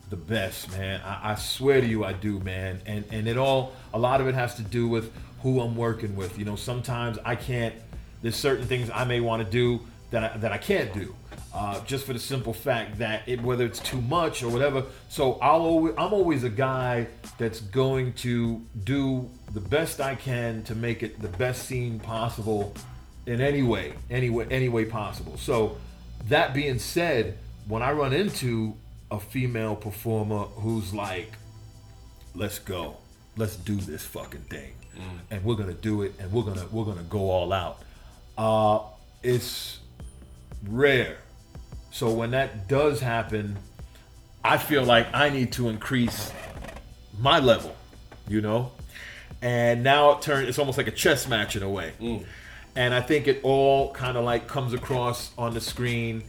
[0.10, 1.02] the best, man.
[1.02, 2.82] I, I swear to you, I do, man.
[2.86, 5.12] And and it all, a lot of it has to do with
[5.42, 6.38] who I'm working with.
[6.38, 7.76] You know, sometimes I can't.
[8.22, 11.16] There's certain things I may want to do that I, that I can't do.
[11.54, 14.84] Uh, just for the simple fact that it, whether it's too much or whatever.
[15.10, 17.08] So I'll always, I'm always a guy
[17.40, 22.74] that's going to do the best I can to make it the best scene possible
[23.26, 25.38] in any way, any way, any way possible.
[25.38, 25.78] So
[26.28, 27.38] that being said,
[27.70, 28.76] when I run into
[29.12, 31.32] a female performer who's like,
[32.36, 32.98] "Let's go,
[33.38, 34.74] let's do this fucking thing,"
[35.32, 37.82] and we're gonna do it, and we're gonna we're gonna go all out.
[38.38, 38.80] Uh,
[39.24, 39.80] it's
[40.68, 41.18] rare.
[41.92, 43.58] So when that does happen,
[44.44, 46.32] I feel like I need to increase
[47.20, 47.76] my level,
[48.28, 48.72] you know?
[49.42, 51.94] And now it turns it's almost like a chess match in a way.
[52.76, 56.24] And I think it all kind of like comes across on the screen.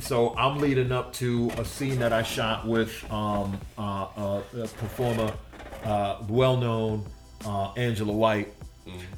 [0.00, 4.68] So I'm leading up to a scene that I shot with um, uh, uh, a
[4.68, 5.32] performer,
[5.84, 7.04] uh, well-known
[7.44, 8.52] uh, Angela White,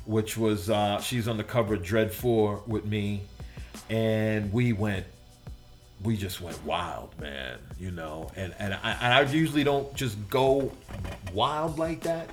[0.07, 3.23] which was uh, she's on the cover of Dredd Four with me,
[3.91, 5.05] and we went
[6.03, 7.59] we just went wild, man.
[7.79, 10.73] You know, and and I, and I usually don't just go
[11.33, 12.31] wild like that,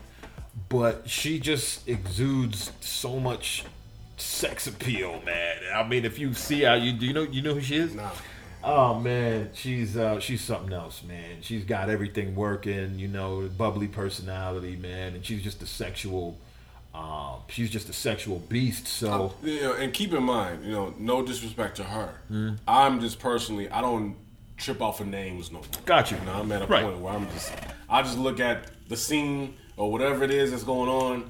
[0.70, 3.66] but she just exudes so much
[4.18, 5.58] sex appeal, man.
[5.74, 7.96] I mean, if you see how you do, you know, you know who she is.
[7.96, 8.12] Nah.
[8.68, 11.38] Oh man, she's uh, she's something else, man.
[11.42, 16.38] She's got everything working, you know, bubbly personality, man, and she's just a sexual.
[16.96, 18.88] Um, she's just a sexual beast.
[18.88, 22.16] So you know, and keep in mind, you know, no disrespect to her.
[22.30, 22.54] Hmm.
[22.68, 24.16] I'm just personally, I don't
[24.58, 25.68] trip off of names no more.
[25.86, 26.18] Got you.
[26.18, 26.84] You know, I'm at a Right.
[26.86, 27.54] point where I'm just,
[27.90, 31.26] I just look at the scene or whatever it is that's going on,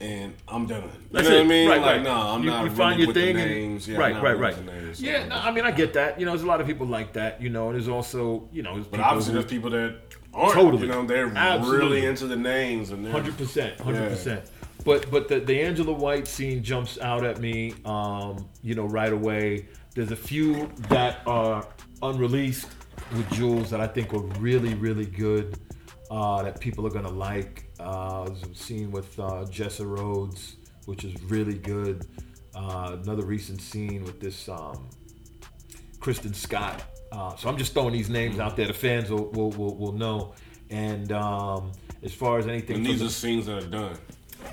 [0.00, 0.82] and I'm done.
[0.84, 1.44] You That's know what.
[1.44, 1.68] I mean?
[1.68, 2.02] Right, like, right.
[2.02, 3.86] no, I'm you, not you find your with thing the and-.
[3.86, 4.64] Yeah, right, right, right.
[4.64, 6.18] names, yeah, no, I mean, I get that.
[6.18, 7.40] You know, there's a lot of people like that.
[7.40, 9.96] You know, and there's also, you know, there's But obviously, who- there's people that
[10.34, 10.54] aren't.
[10.54, 10.82] Totally.
[10.82, 11.78] You know, they're Absolutely.
[11.78, 14.42] really into the names and Hundred percent, hundred percent.
[14.84, 19.12] But but the, the Angela White scene jumps out at me, um, you know, right
[19.12, 19.66] away.
[19.94, 21.66] There's a few that are
[22.02, 22.68] unreleased
[23.12, 25.58] with Jules that I think were really really good,
[26.10, 27.65] uh, that people are gonna like.
[27.86, 32.04] Uh, a scene with uh, Jessa Rhodes, which is really good.
[32.52, 34.88] Uh, another recent scene with this um,
[36.00, 36.82] Kristen Scott.
[37.12, 38.66] Uh, so I'm just throwing these names out there.
[38.66, 40.34] The fans will will, will, will know.
[40.70, 41.70] And um,
[42.02, 43.96] as far as anything, And these the- are scenes that are done.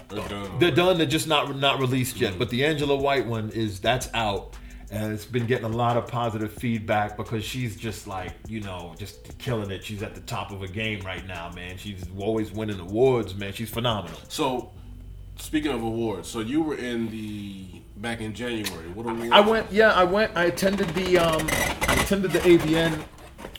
[0.10, 0.60] They're done.
[0.60, 0.98] they're done.
[0.98, 2.38] They're just not not released yet.
[2.38, 4.56] But the Angela White one is that's out,
[4.94, 8.94] and it's been getting a lot of positive feedback because she's just like you know
[8.98, 9.84] just killing it.
[9.84, 11.78] She's at the top of her game right now, man.
[11.78, 13.54] She's always winning awards, man.
[13.54, 14.20] She's phenomenal.
[14.28, 14.72] So,
[15.40, 18.88] speaking of awards, so you were in the back in January.
[18.90, 19.32] What award?
[19.32, 20.38] I went, yeah, I went.
[20.38, 21.48] I attended the um,
[21.90, 23.04] I attended the AVN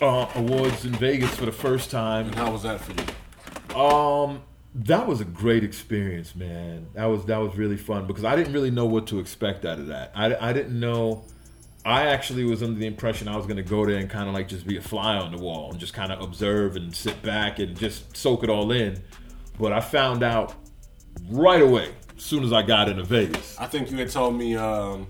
[0.00, 2.26] uh, awards in Vegas for the first time.
[2.26, 3.76] And how was that for you?
[3.80, 4.42] Um,
[4.74, 6.88] that was a great experience, man.
[6.94, 9.78] That was that was really fun because I didn't really know what to expect out
[9.78, 10.12] of that.
[10.14, 11.24] I, I didn't know.
[11.86, 14.34] I actually was under the impression I was going to go there and kind of
[14.34, 17.20] like just be a fly on the wall and just kind of observe and sit
[17.22, 19.02] back and just soak it all in.
[19.58, 20.54] But I found out
[21.28, 23.56] right away as soon as I got into Vegas.
[23.60, 25.06] I think you had told me um,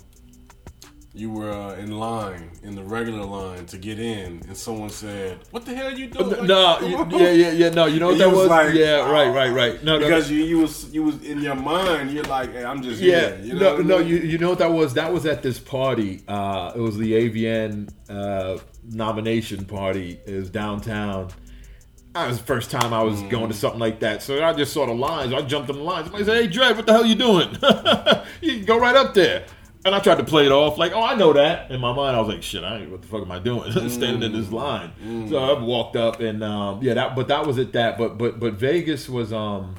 [1.17, 5.39] you were uh, in line, in the regular line to get in, and someone said,
[5.53, 6.81] "What the hell are you doing?" Like, No,
[7.13, 7.69] yeah, yeah, yeah.
[7.69, 8.49] No, you know what that you was?
[8.49, 9.85] like, yeah, right, right, right.
[9.85, 12.83] No, no, because you you was you was in your mind, you're like, "Hey, I'm
[12.83, 13.99] just Yeah, here." You know no, I no.
[13.99, 14.09] mean?
[14.09, 14.95] You, you know what that was?
[14.95, 16.25] That was at this party.
[16.27, 20.19] Uh, it was the AVN uh, nomination party.
[20.27, 21.29] It was downtown.
[22.15, 24.23] That was the first time I was going to something like that.
[24.23, 25.33] So I just saw the lines.
[25.33, 26.07] I jumped in the lines.
[26.07, 27.51] Somebody said, "Hey, Dre, what the hell you doing?
[28.41, 29.45] you can go right up there."
[29.85, 32.17] And I tried to play it off like, "Oh, I know that." In my mind,
[32.17, 33.71] I was like, "Shit, I ain't, what the fuck am I doing?
[33.91, 34.93] Standing in this line."
[35.29, 37.15] So I walked up and um, yeah, that.
[37.15, 37.99] But that was at that.
[37.99, 39.75] But but but Vegas was um,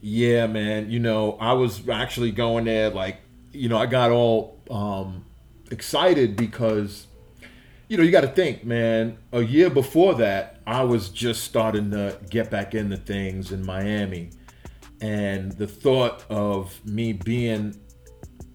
[0.00, 0.90] Yeah, man.
[0.90, 3.20] You know, I was actually going there like,
[3.52, 5.24] you know, I got all um,
[5.70, 7.06] excited because,
[7.88, 9.18] you know, you got to think, man.
[9.32, 14.30] A year before that, I was just starting to get back into things in Miami,
[15.02, 17.78] and the thought of me being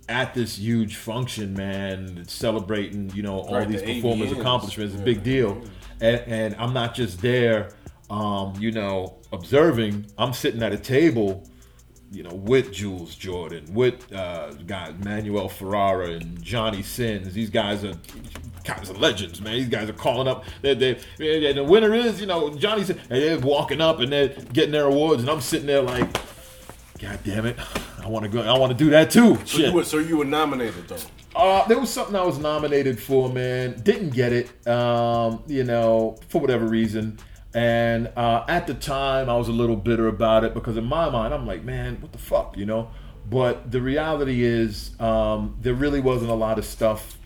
[0.10, 4.40] at this huge function, man, celebrating, you know, all Right, these the performance AVNs.
[4.40, 5.62] accomplishments is a big deal.
[6.02, 7.70] And, and I'm not just there,
[8.10, 10.08] um, you know, observing.
[10.18, 11.48] I'm sitting at a table,
[12.12, 17.34] you know, with Jules Jordan, with uh, guys Manuel Ferrara and Johnny Sins.
[17.34, 17.94] These guys are
[18.64, 19.54] guys are legends, man.
[19.54, 20.46] These guys are calling up.
[20.62, 21.00] They, they,
[21.50, 23.00] and the winner is, you know, Johnny Sins.
[23.10, 26.08] And they're walking up and they're getting their awards, and I'm sitting there like,
[27.00, 27.58] God damn it,
[28.04, 28.42] I want to go.
[28.42, 29.36] I want to do that too.
[29.38, 29.68] So Shit.
[29.68, 30.98] you were so you were nominated though.
[31.36, 33.80] Uh, there was something I was nominated for, man.
[33.82, 37.18] Didn't get it, um, you know, for whatever reason.
[37.56, 41.10] And uh, at the time, I was a little bitter about it because in my
[41.10, 42.90] mind, I'm like, man, what the fuck, you know?
[43.30, 47.18] But the reality is, um, there really wasn't a lot of stuff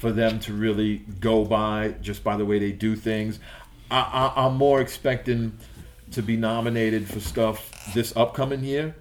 [0.00, 3.38] for them to really go by just by the way they do things.
[3.90, 5.56] I, I, I'm more expecting
[6.10, 8.94] to be nominated for stuff this upcoming year.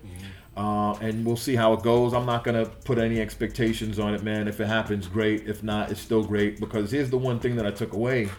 [0.55, 2.13] Uh, and we'll see how it goes.
[2.13, 4.47] I'm not gonna put any expectations on it, man.
[4.47, 5.47] If it happens, great.
[5.47, 6.59] If not, it's still great.
[6.59, 8.29] Because here's the one thing that I took away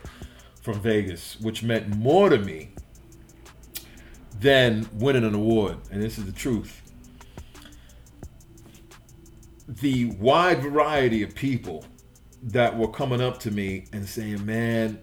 [0.62, 2.70] from Vegas, which meant more to me
[4.40, 6.82] than winning an award, and this is the truth.
[9.66, 11.84] The wide variety of people
[12.42, 15.00] that were coming up to me and saying, "Man,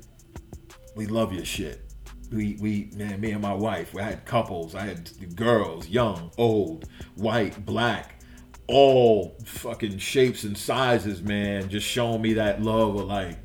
[0.95, 1.91] we love your shit."
[2.32, 6.88] We we man me and my wife i had couples i had girls young old
[7.15, 8.23] white black
[8.67, 13.38] all fucking shapes and sizes man just showing me that love of like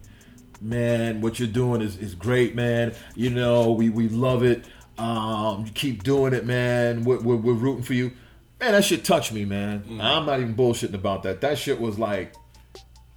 [0.61, 2.95] man what you're doing is, is great man.
[3.15, 4.65] You know we we love it.
[4.99, 7.05] Um keep doing it man.
[7.05, 8.13] We're, we're, we're rooting for you.
[8.61, 9.85] Man that shit touched me man.
[10.01, 11.41] I'm not even bullshitting about that.
[11.41, 12.35] That shit was like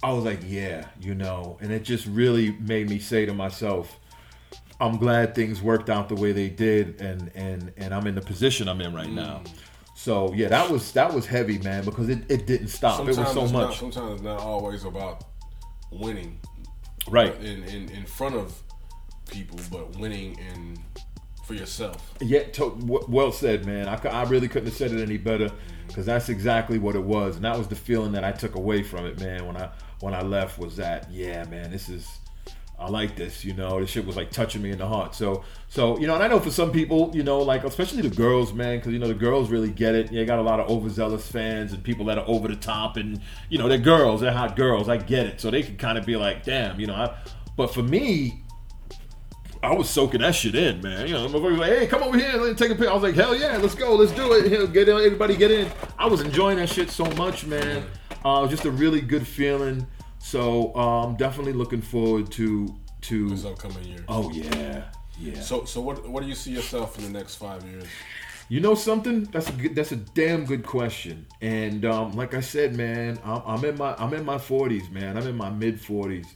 [0.02, 1.58] i was like yeah you know.
[1.60, 3.99] And it just really made me say to myself
[4.80, 8.22] I'm glad things worked out the way they did, and and and I'm in the
[8.22, 9.14] position I'm in right mm.
[9.14, 9.42] now.
[9.94, 12.96] So yeah, that was that was heavy, man, because it, it didn't stop.
[12.96, 15.24] Sometimes it was so much, Not, sometimes it's not always about
[15.90, 16.40] winning
[17.08, 17.34] right?
[17.36, 18.62] in, in in front of
[19.30, 20.78] people, but winning in
[21.44, 22.14] for yourself.
[22.20, 23.88] Yeah, to, w- well said, man.
[23.88, 25.50] I, I really couldn't have said it any better
[25.86, 28.82] because that's exactly what it was, and that was the feeling that I took away
[28.82, 29.46] from it, man.
[29.46, 29.70] When I
[30.00, 32.08] when I left, was that yeah, man, this is
[32.80, 33.78] I like this, you know.
[33.78, 35.14] This shit was like touching me in the heart.
[35.14, 38.14] So so you know, and I know for some people, you know, like especially the
[38.14, 40.10] girls, man, because you know the girls really get it.
[40.10, 43.20] You got a lot of overzealous fans and people that are over the top, and
[43.50, 44.88] you know they're girls, they're hot girls.
[44.88, 46.94] I get it, so they can kind of be like, damn, you know.
[46.94, 47.14] I,
[47.54, 48.42] but for me,
[49.62, 51.06] I was soaking that shit in, man.
[51.06, 52.90] You know, motherfuckers like, hey, come over here, let me take a picture.
[52.90, 54.72] I was like, hell yeah, let's go, let's do it.
[54.72, 55.70] Get in, everybody get in.
[55.98, 57.84] I was enjoying that shit so much, man.
[58.24, 59.86] Uh, just a really good feeling.
[60.20, 63.28] So um, definitely looking forward to to.
[63.30, 64.04] This upcoming year.
[64.08, 64.84] Oh yeah,
[65.18, 65.40] yeah.
[65.40, 67.86] So so what what do you see yourself in the next five years?
[68.50, 69.24] You know something?
[69.24, 71.24] That's a good, that's a damn good question.
[71.40, 75.16] And um, like I said, man, I'm, I'm in my I'm in my 40s, man.
[75.16, 76.26] I'm in my mid 40s,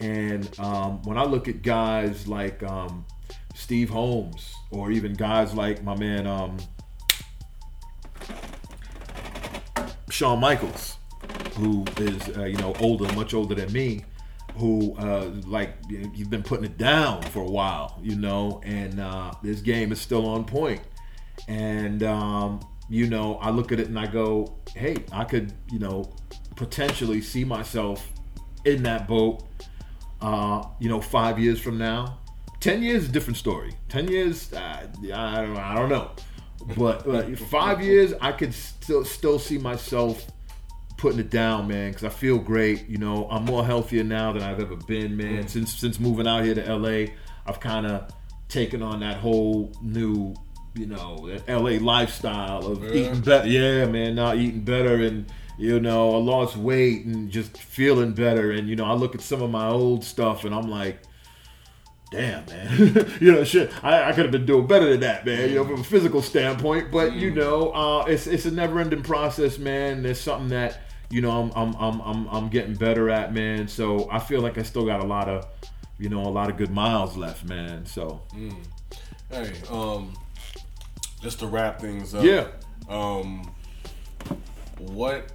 [0.00, 3.04] and um, when I look at guys like um,
[3.54, 6.56] Steve Holmes, or even guys like my man um,
[10.08, 10.96] Sean Michaels,
[11.56, 14.04] who is uh, you know older, much older than me,
[14.56, 19.32] who uh, like you've been putting it down for a while, you know, and uh,
[19.42, 20.80] this game is still on point.
[21.48, 25.78] And um, you know, I look at it and I go, hey, I could you
[25.78, 26.12] know
[26.56, 28.06] potentially see myself
[28.64, 29.42] in that boat.
[30.20, 32.18] Uh, you know, five years from now,
[32.60, 33.72] ten years different story.
[33.88, 36.10] Ten years, uh, I don't, I don't know,
[36.76, 40.26] but, but five years, I could still still see myself
[40.96, 42.88] putting it down, man, because I feel great.
[42.88, 45.48] You know, I'm more healthier now than I've ever been, man.
[45.48, 47.12] Since since moving out here to LA,
[47.46, 48.10] I've kind of
[48.48, 50.34] taken on that whole new,
[50.74, 52.90] you know, that LA lifestyle of Yeah.
[52.90, 53.48] eating better.
[53.48, 55.26] Yeah, man, now eating better and.
[55.58, 58.50] You know, I lost weight and just feeling better.
[58.50, 60.98] And you know, I look at some of my old stuff and I'm like,
[62.10, 62.70] damn man
[63.20, 65.64] you know shit I, I could have been doing better than that man you know
[65.64, 70.04] from a physical standpoint but you know uh, it's it's a never ending process man
[70.04, 74.08] there's something that you know I'm, I'm I'm I'm I'm getting better at man so
[74.10, 75.46] I feel like I still got a lot of
[75.98, 78.22] you know a lot of good miles left man so
[79.28, 80.14] Hey, um,
[81.20, 82.22] just to wrap things up.
[82.22, 82.46] Yeah.
[82.88, 83.52] Um,
[84.78, 85.32] what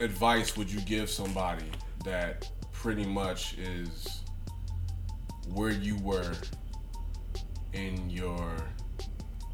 [0.00, 1.66] advice would you give somebody
[2.04, 4.22] that pretty much is
[5.54, 6.32] where you were
[7.72, 8.56] in your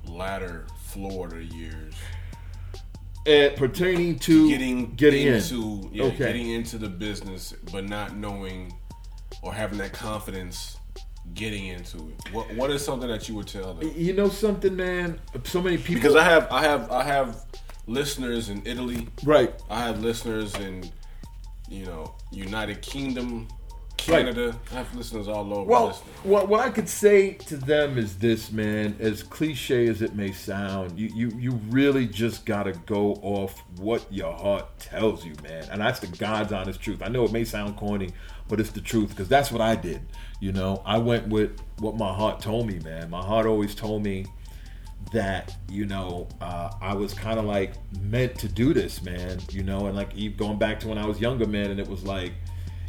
[0.07, 1.95] latter Florida years?
[3.27, 5.91] Uh, pertaining to Getting getting into in.
[5.95, 6.19] yeah, okay.
[6.19, 8.73] getting into the business, but not knowing
[9.43, 10.77] or having that confidence
[11.35, 12.33] getting into it.
[12.33, 13.91] What what is something that you would tell them?
[13.97, 15.19] you know something, man.
[15.45, 15.95] So many people.
[15.95, 17.45] Because I have I have I have
[17.89, 19.09] listeners in Italy.
[19.25, 19.53] right.
[19.69, 20.91] I have listeners in
[21.69, 23.49] you know United Kingdom,
[24.07, 24.59] Canada.
[24.71, 25.69] I have listeners all over.
[25.69, 25.91] Well,
[26.23, 28.97] what what I could say to them is this, man.
[29.01, 34.07] As cliche as it may sound, you you you really just gotta go off what
[34.13, 35.67] your heart tells you, man.
[35.71, 37.03] And that's the God's honest truth.
[37.03, 38.11] I know it may sound corny,
[38.49, 40.01] but it's the truth because that's what I did.
[40.41, 43.11] You know, I went with what my heart told me, man.
[43.11, 44.27] My heart always told me
[45.13, 49.39] that you know uh, I was kind of like meant to do this, man.
[49.51, 52.05] You know, and like going back to when I was younger, man, and it was
[52.05, 52.33] like,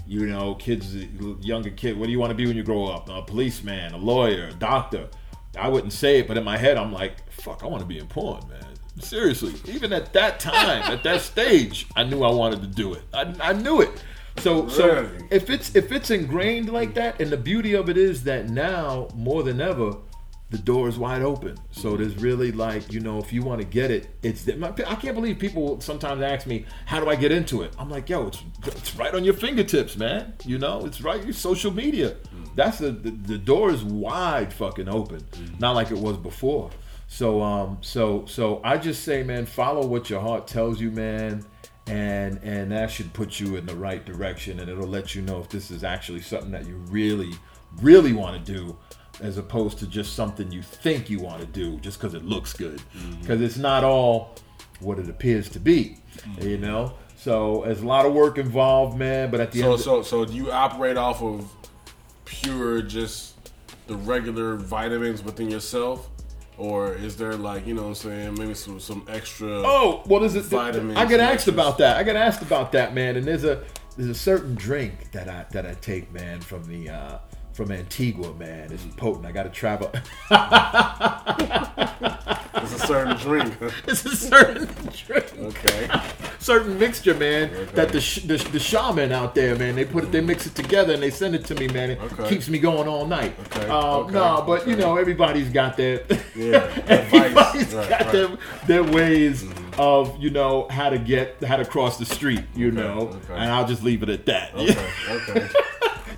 [0.07, 3.09] you know, kids, younger kid, what do you want to be when you grow up?
[3.09, 5.09] A policeman, a lawyer, a doctor.
[5.57, 7.99] I wouldn't say it, but in my head, I'm like, fuck, I want to be
[7.99, 8.63] in porn, man.
[8.99, 13.03] Seriously, even at that time, at that stage, I knew I wanted to do it.
[13.13, 14.03] I, I knew it.
[14.37, 18.23] So, so if it's if it's ingrained like that, and the beauty of it is
[18.23, 19.95] that now more than ever,
[20.49, 21.57] the door is wide open.
[21.71, 25.15] So there's really like you know if you want to get it, it's I can't
[25.15, 27.73] believe people sometimes ask me how do I get into it.
[27.77, 30.33] I'm like yo, it's it's right on your fingertips, man.
[30.45, 32.15] You know it's right your social media.
[32.55, 35.25] That's the, the the door is wide fucking open,
[35.59, 36.69] not like it was before.
[37.07, 41.45] So um so so I just say man, follow what your heart tells you, man
[41.87, 45.39] and and that should put you in the right direction and it'll let you know
[45.39, 47.31] if this is actually something that you really
[47.81, 48.77] really want to do
[49.22, 52.53] as opposed to just something you think you want to do just because it looks
[52.53, 52.82] good
[53.22, 54.36] because it's not all
[54.80, 55.97] what it appears to be
[56.41, 59.82] you know so there's a lot of work involved man but at the So end
[59.82, 61.51] so so so do you operate off of
[62.26, 63.34] pure just
[63.88, 66.09] the regular vitamins within yourself?
[66.57, 70.20] Or is there like, you know what I'm saying, maybe some some extra Oh, well,
[70.22, 71.53] there's a, Vitamins I get asked extras.
[71.53, 71.97] about that.
[71.97, 73.15] I get asked about that, man.
[73.15, 73.63] And there's a
[73.95, 77.18] there's a certain drink that I that I take, man, from the uh,
[77.57, 78.71] from Antigua, man.
[78.71, 79.25] It's potent.
[79.25, 79.91] I got to travel.
[82.63, 83.55] it's a certain drink.
[83.87, 84.67] it's a certain
[85.05, 85.89] drink, okay.
[86.37, 87.49] certain mixture, man.
[87.73, 90.53] That the, sh- the the shaman out there, man, they put it, they mix it
[90.53, 91.89] together and they send it to me, man.
[91.91, 92.29] It Okay.
[92.29, 93.35] keeps me going all night.
[93.47, 96.03] Okay, Um, okay, no, but you know, everybody's got their
[96.35, 97.73] Yeah, everybody's advice.
[97.73, 98.11] Right, got right.
[98.11, 98.37] their
[98.67, 99.43] their ways
[99.79, 103.09] of you know how to get how to cross the street, you know.
[103.25, 103.33] okay.
[103.33, 104.53] And I'll just leave it at that.
[104.53, 105.49] Okay, okay.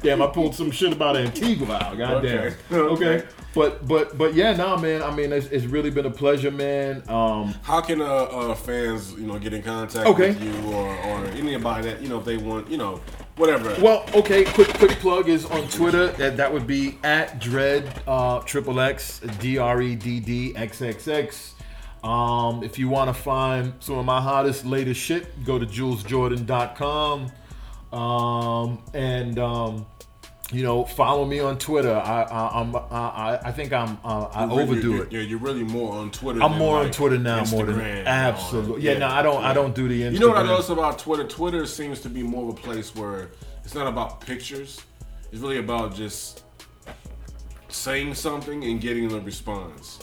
[0.02, 1.98] Damn, I pulled some shit about Antigua out.
[1.98, 2.54] Goddamn.
[2.72, 2.76] Okay,
[3.16, 3.28] Okay.
[3.54, 5.02] But but but yeah, nah, man.
[5.02, 7.02] I mean, it's, it's really been a pleasure, man.
[7.10, 10.30] Um, How can uh, uh, fans, you know, get in contact Okay.
[10.30, 13.02] with you or, or anybody that, you know, if they want, you know,
[13.38, 13.76] whatever.
[13.82, 14.44] well, okay.
[14.46, 16.08] Quick quick plug is on Twitter.
[16.14, 20.82] That that would be at dredd uh, triple X D R E D D X
[20.84, 21.56] X X.
[22.04, 27.32] Um, if you want to find some of my hottest, latest shit, go to julesjordan.com.
[27.92, 29.86] Um, and um,
[30.52, 31.94] you know, follow me on Twitter.
[31.94, 35.12] I I, I'm, I, I think I'm uh, I You're- overdo you're, it.
[35.12, 36.42] You're, you're really more on Twitter.
[36.42, 38.74] I'm more on Twitter now, more than Instagram absolutely.
[38.88, 39.44] or- Yeah, no, I don't.
[39.44, 40.14] I don't do the Instagram.
[40.14, 41.24] You know what I noticed about Twitter?
[41.24, 43.32] Twitter seems to be more of a place where
[43.64, 44.82] it's not about pictures.
[45.32, 46.44] It's really about just
[47.68, 50.00] saying something and getting a response.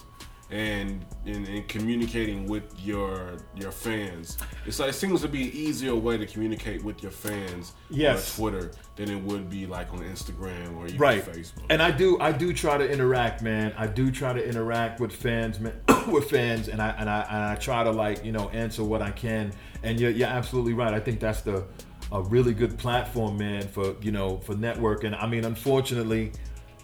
[0.49, 4.39] And, in, communicating with your your fans.
[4.65, 8.39] It's like it seems to be an easier way to communicate with your fans Yes.
[8.39, 11.65] on Twitter than it would be like on Instagram or even right Facebook.
[11.69, 15.13] and i do i do try to interact man i do try to interact with
[15.13, 15.75] fans man
[16.09, 19.03] with fans and i and i and i try to like you know answer what
[19.03, 21.65] i can and you're, you're absolutely right i think that's the
[22.13, 26.33] a really good platform man for you know for networking i mean unfortunately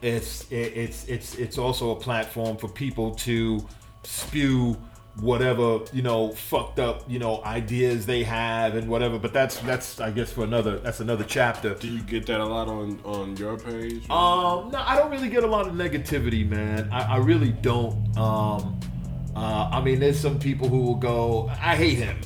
[0.02, 3.64] it's it, it's it's it's also a platform for people to
[4.02, 4.76] spew
[5.20, 10.00] whatever you know fucked up you know ideas they have and whatever but that's that's
[10.00, 13.36] i guess for another that's another chapter Do you get that a lot on on
[13.36, 14.08] your page?
[14.10, 16.88] um, no, I don't really get a lot of negativity, man.
[16.90, 17.94] I, I really don't.
[18.16, 18.80] Um,
[19.36, 22.18] uh, I mean, there's some people who will go, "I hate him."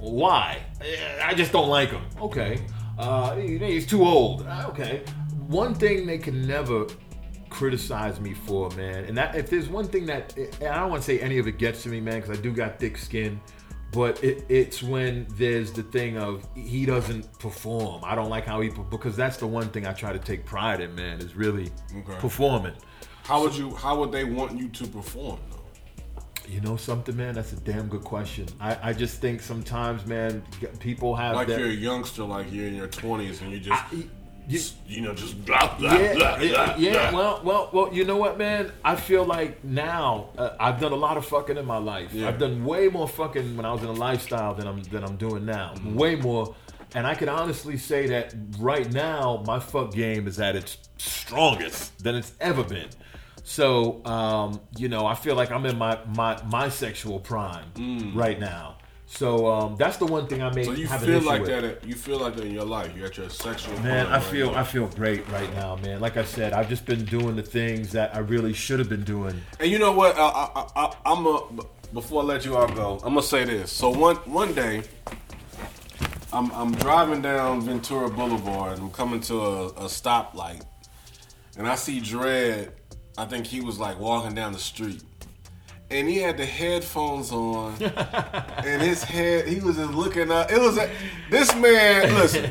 [0.00, 0.58] Why?
[0.80, 0.86] "Eh,
[1.24, 2.02] I just don't like him.
[2.20, 2.60] Okay.
[2.98, 4.46] Uh, he- he's too old.
[4.46, 5.02] Uh, Okay.
[5.48, 6.86] One thing they can never
[7.58, 11.02] criticize me for, man, and that if there's one thing that and I don't want
[11.02, 13.40] to say any of it gets to me, man, because I do got thick skin.
[13.90, 18.02] But it, it's when there's the thing of he doesn't perform.
[18.04, 20.80] I don't like how he because that's the one thing I try to take pride
[20.80, 22.18] in, man, is really Okay.
[22.20, 22.74] performing.
[23.24, 25.56] how would you how would they want you to perform though?
[26.46, 27.34] You know something, man?
[27.34, 28.46] That's a damn good question.
[28.60, 30.42] I, I just think sometimes, man,
[30.80, 31.58] people have Like that.
[31.58, 34.04] you're a youngster, like you're in your twenties, and you just I-
[34.48, 36.74] you, you know, just blah blah yeah, blah yeah, blah.
[36.78, 37.10] yeah.
[37.10, 37.18] blah.
[37.20, 37.94] Well, well, well.
[37.94, 38.72] You know what, man?
[38.82, 42.12] I feel like now uh, I've done a lot of fucking in my life.
[42.14, 42.28] Yeah.
[42.28, 45.16] I've done way more fucking when I was in a lifestyle than I'm than I'm
[45.16, 45.74] doing now.
[45.84, 46.54] Way more.
[46.94, 52.02] And I can honestly say that right now my fuck game is at its strongest
[52.02, 52.88] than it's ever been.
[53.44, 58.40] So, um, you know, I feel like I'm in my my my sexual prime right
[58.40, 58.77] now.
[59.10, 61.40] So um, that's the one thing I may So you have an feel issue like
[61.40, 61.50] with.
[61.50, 61.84] that?
[61.84, 62.94] You feel like that in your life?
[62.94, 63.76] You're at your sexual.
[63.80, 64.58] Man, I feel now.
[64.58, 65.98] I feel great right now, man.
[66.00, 69.04] Like I said, I've just been doing the things that I really should have been
[69.04, 69.40] doing.
[69.58, 70.14] And you know what?
[70.18, 70.20] I,
[70.54, 71.42] I, I, I'm a.
[71.94, 73.72] Before I let you all go, I'm gonna say this.
[73.72, 74.82] So one one day,
[76.30, 78.78] I'm I'm driving down Ventura Boulevard.
[78.78, 80.62] I'm coming to a, a stoplight,
[81.56, 82.72] and I see Dredd.
[83.16, 85.02] I think he was like walking down the street,
[85.90, 89.46] and he had the headphones on, and his head.
[89.48, 90.50] He was just looking up.
[90.52, 90.90] It was a,
[91.30, 92.14] this man.
[92.14, 92.50] Listen,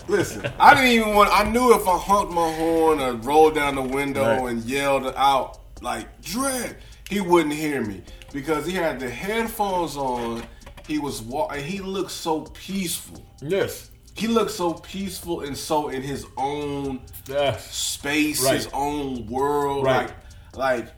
[0.08, 0.52] listen.
[0.58, 1.30] I didn't even want.
[1.32, 4.50] I knew if I honked my horn or rolled down the window Right.
[4.52, 6.74] and yelled out like Dredd,
[7.08, 8.02] he wouldn't hear me
[8.32, 10.42] because he had the headphones on.
[10.86, 11.62] He was walking.
[11.62, 13.22] He looked so peaceful.
[13.42, 13.90] Yes.
[14.14, 17.72] He looked so peaceful and so in his own Yes.
[17.72, 18.54] space, Right.
[18.54, 19.84] his own world.
[19.84, 20.10] Right.
[20.54, 20.97] Like, like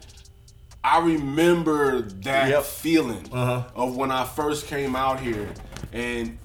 [0.90, 2.64] I remember that Yep.
[2.64, 3.62] feeling Uh-huh.
[3.76, 5.48] of when I first came out here,
[5.92, 6.36] and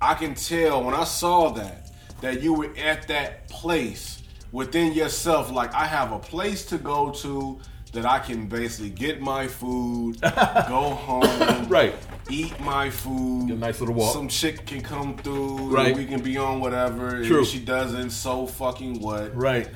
[0.00, 1.90] I can tell when I saw that
[2.20, 4.22] that you were at that place
[4.52, 5.50] within yourself.
[5.52, 7.58] Like I have a place to go to
[7.92, 11.94] that I can basically get my food, go home, Right.
[12.30, 13.48] eat my food.
[13.48, 14.12] Get a nice little walk.
[14.14, 15.96] Some chick can come through, Right.
[15.96, 17.16] we can be on whatever.
[17.16, 17.42] and True.
[17.42, 19.34] if she doesn't, so fucking what?
[19.36, 19.68] Right.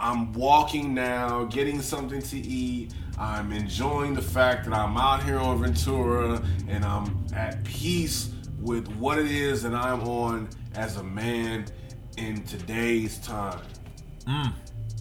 [0.00, 2.92] I'm walking now, getting something to eat.
[3.18, 8.86] I'm enjoying the fact that I'm out here on Ventura and I'm at peace with
[8.96, 11.66] what it is that I'm on as a man
[12.16, 13.60] in today's time.
[14.26, 14.52] Mm.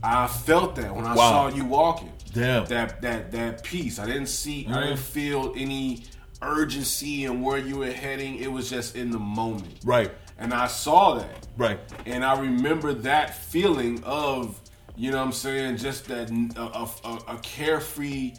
[0.04, 1.50] I felt that when I Wow.
[1.50, 2.12] saw you walking.
[2.34, 2.66] Damn.
[2.66, 4.00] That that that peace.
[4.00, 5.00] I didn't see I didn't mm.
[5.00, 6.04] feel any
[6.42, 8.36] urgency in where you were heading.
[8.36, 9.80] It was just in the moment.
[9.84, 10.12] Right.
[10.38, 11.48] And I saw that.
[11.58, 11.80] Right.
[12.06, 14.60] And I remember that feeling of,
[14.98, 18.34] you know what I'm saying, just that a, a, a carefree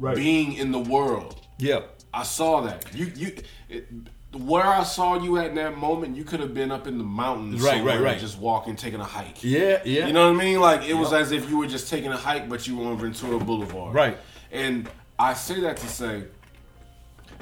[0.00, 0.14] Right.
[0.14, 1.44] being in the world.
[1.58, 1.80] Yeah.
[2.14, 2.86] I saw that.
[2.94, 3.34] You you
[3.68, 3.88] it,
[4.32, 7.04] where I saw you at in that moment, you could have been up in the
[7.04, 8.18] mountains Right, right, right.
[8.20, 9.42] just walking, taking a hike.
[9.42, 9.80] Yeah.
[9.84, 10.06] Yeah.
[10.06, 10.60] You know what I mean?
[10.60, 12.96] Like it was as if you were just taking a hike, but you were on
[12.98, 13.92] Ventura Boulevard.
[13.94, 14.16] Right.
[14.52, 14.88] And
[15.18, 16.24] I say that to say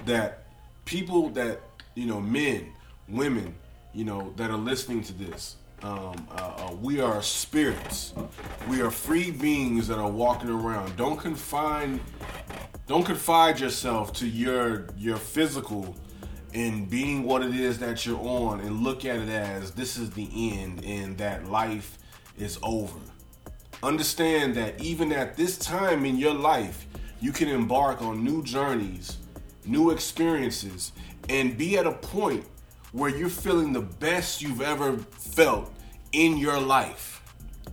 [0.06, 0.44] that
[0.86, 1.60] people that
[1.94, 2.72] you know, men,
[3.08, 3.54] women,
[3.92, 8.14] you know, that are listening to this, um, uh, uh, we are spirits.
[8.68, 10.96] We are free beings that are walking around.
[10.96, 12.00] Don't confine,
[12.86, 15.96] don't confide yourself to your your physical
[16.52, 20.10] in being what it is that you're on, and look at it as this is
[20.10, 21.98] the end, and that life
[22.38, 22.98] is over.
[23.82, 26.86] Understand that even at this time in your life,
[27.20, 29.18] you can embark on new journeys,
[29.66, 30.92] new experiences,
[31.28, 32.46] and be at a point
[32.96, 35.70] where you're feeling the best you've ever felt
[36.12, 37.22] in your life.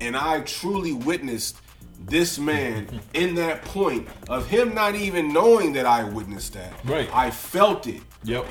[0.02, 1.58] And I truly witnessed
[1.98, 6.74] this man in that point of him not even knowing that I witnessed that.
[6.84, 7.10] Right.
[7.16, 8.02] I felt it.
[8.26, 8.46] Yep.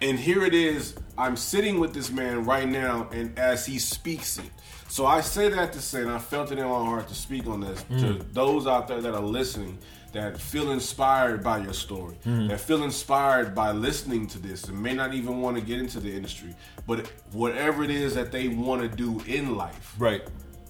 [0.00, 0.96] And here it is.
[1.16, 4.50] I'm sitting with this man right now, and as he speaks it.
[4.88, 7.46] So I say that to say, and I felt it in my heart to speak
[7.46, 8.32] on this to mm.
[8.32, 9.78] those out there that are listening
[10.14, 12.46] that feel inspired by your story, hmm.
[12.46, 15.98] that feel inspired by listening to this, and may not even want to get into
[16.00, 16.54] the industry,
[16.86, 20.22] but whatever it is that they want to do in life, Right.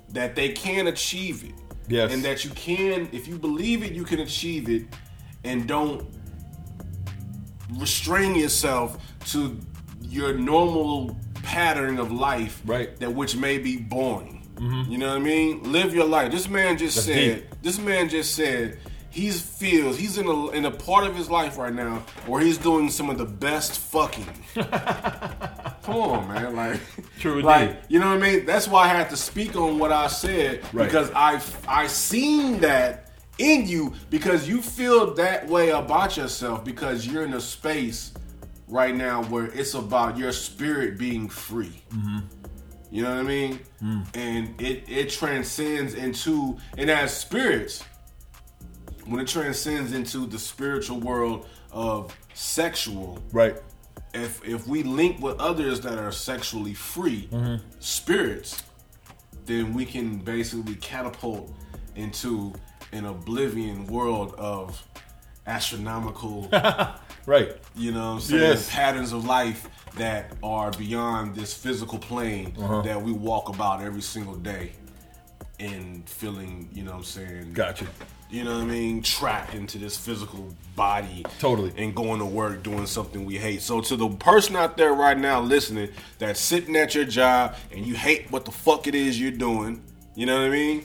[0.08, 1.52] that they can achieve it.
[1.88, 2.10] Yes.
[2.12, 4.84] And that you can, if you believe it, you can achieve it
[5.44, 6.06] and don't
[7.78, 9.58] restrain yourself to
[10.00, 12.98] your normal pattern of life Right.
[13.00, 14.46] that which may be boring.
[14.54, 14.90] Mm-hmm.
[14.90, 15.70] You know what I mean?
[15.70, 16.32] Live your life.
[16.32, 17.62] This man just That's said, deep.
[17.62, 18.78] this man just said
[19.14, 22.58] he's feels he's in a in a part of his life right now where he's
[22.58, 24.26] doing some of the best fucking.
[24.54, 26.56] Come on, man.
[26.56, 26.80] Like,
[27.20, 27.82] True like indeed.
[27.88, 28.46] you know what I mean?
[28.46, 30.84] That's why I had to speak on what I said Right.
[30.86, 37.06] because I I seen that in you because you feel that way about yourself because
[37.06, 38.12] you're in a space
[38.68, 41.82] right now where it's about your spirit being free.
[41.92, 42.18] Mm-hmm.
[42.90, 43.60] You know what I mean?
[43.82, 44.06] Mm.
[44.16, 47.82] And it it transcends into and as spirits
[49.06, 53.56] when it transcends into the spiritual world of sexual Right.
[54.12, 57.28] if if we link with others that are sexually free
[57.80, 58.62] spirits,
[59.46, 61.52] then we can basically catapult
[61.96, 62.52] into
[62.92, 64.82] an oblivion world of
[65.46, 66.48] astronomical,
[67.26, 67.56] Right.
[67.76, 68.70] you know saying, Yes.
[68.70, 72.82] patterns of life that are beyond this physical plane Uh-huh.
[72.82, 74.72] that we walk about every single day
[75.60, 77.52] and feeling, you know what I'm saying?
[77.52, 77.86] Gotcha.
[78.34, 79.00] You know what I mean?
[79.00, 81.24] Trapped into this physical body.
[81.38, 81.72] Totally.
[81.76, 83.62] And going to work doing something we hate.
[83.62, 87.86] So to the person out there right now listening that's sitting at your job and
[87.86, 89.84] you hate what the fuck it is you're doing,
[90.16, 90.84] you know what I mean?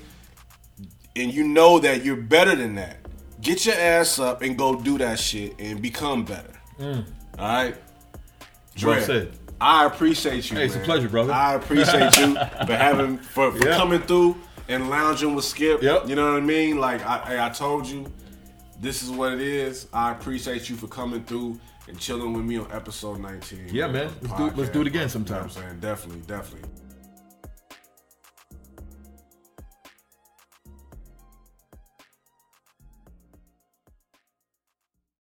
[1.15, 2.97] And you know that you're better than that.
[3.41, 6.53] Get your ass up and go do that shit and become better.
[6.79, 7.03] All
[7.39, 7.73] right?
[7.73, 8.83] Mm.
[8.85, 9.31] Well Dre, said.
[9.59, 10.57] I appreciate you.
[10.57, 11.33] Hey, it's a pleasure, brother.
[11.33, 12.35] I appreciate you
[12.67, 13.75] for having for, for Yeah.
[13.75, 14.37] coming through
[14.69, 15.81] and lounging with Skip.
[15.83, 16.07] Yep.
[16.07, 16.77] You know what I mean?
[16.79, 18.05] Like I, I- told you,
[18.79, 19.87] this is what it is.
[19.91, 23.69] I appreciate you for coming through and chilling with me on episode 19.
[23.71, 24.09] Yeah, man.
[24.21, 25.43] Let's do- let's do it again You know sometime.
[25.43, 25.79] I'm saying?
[25.81, 26.69] Definitely, definitely.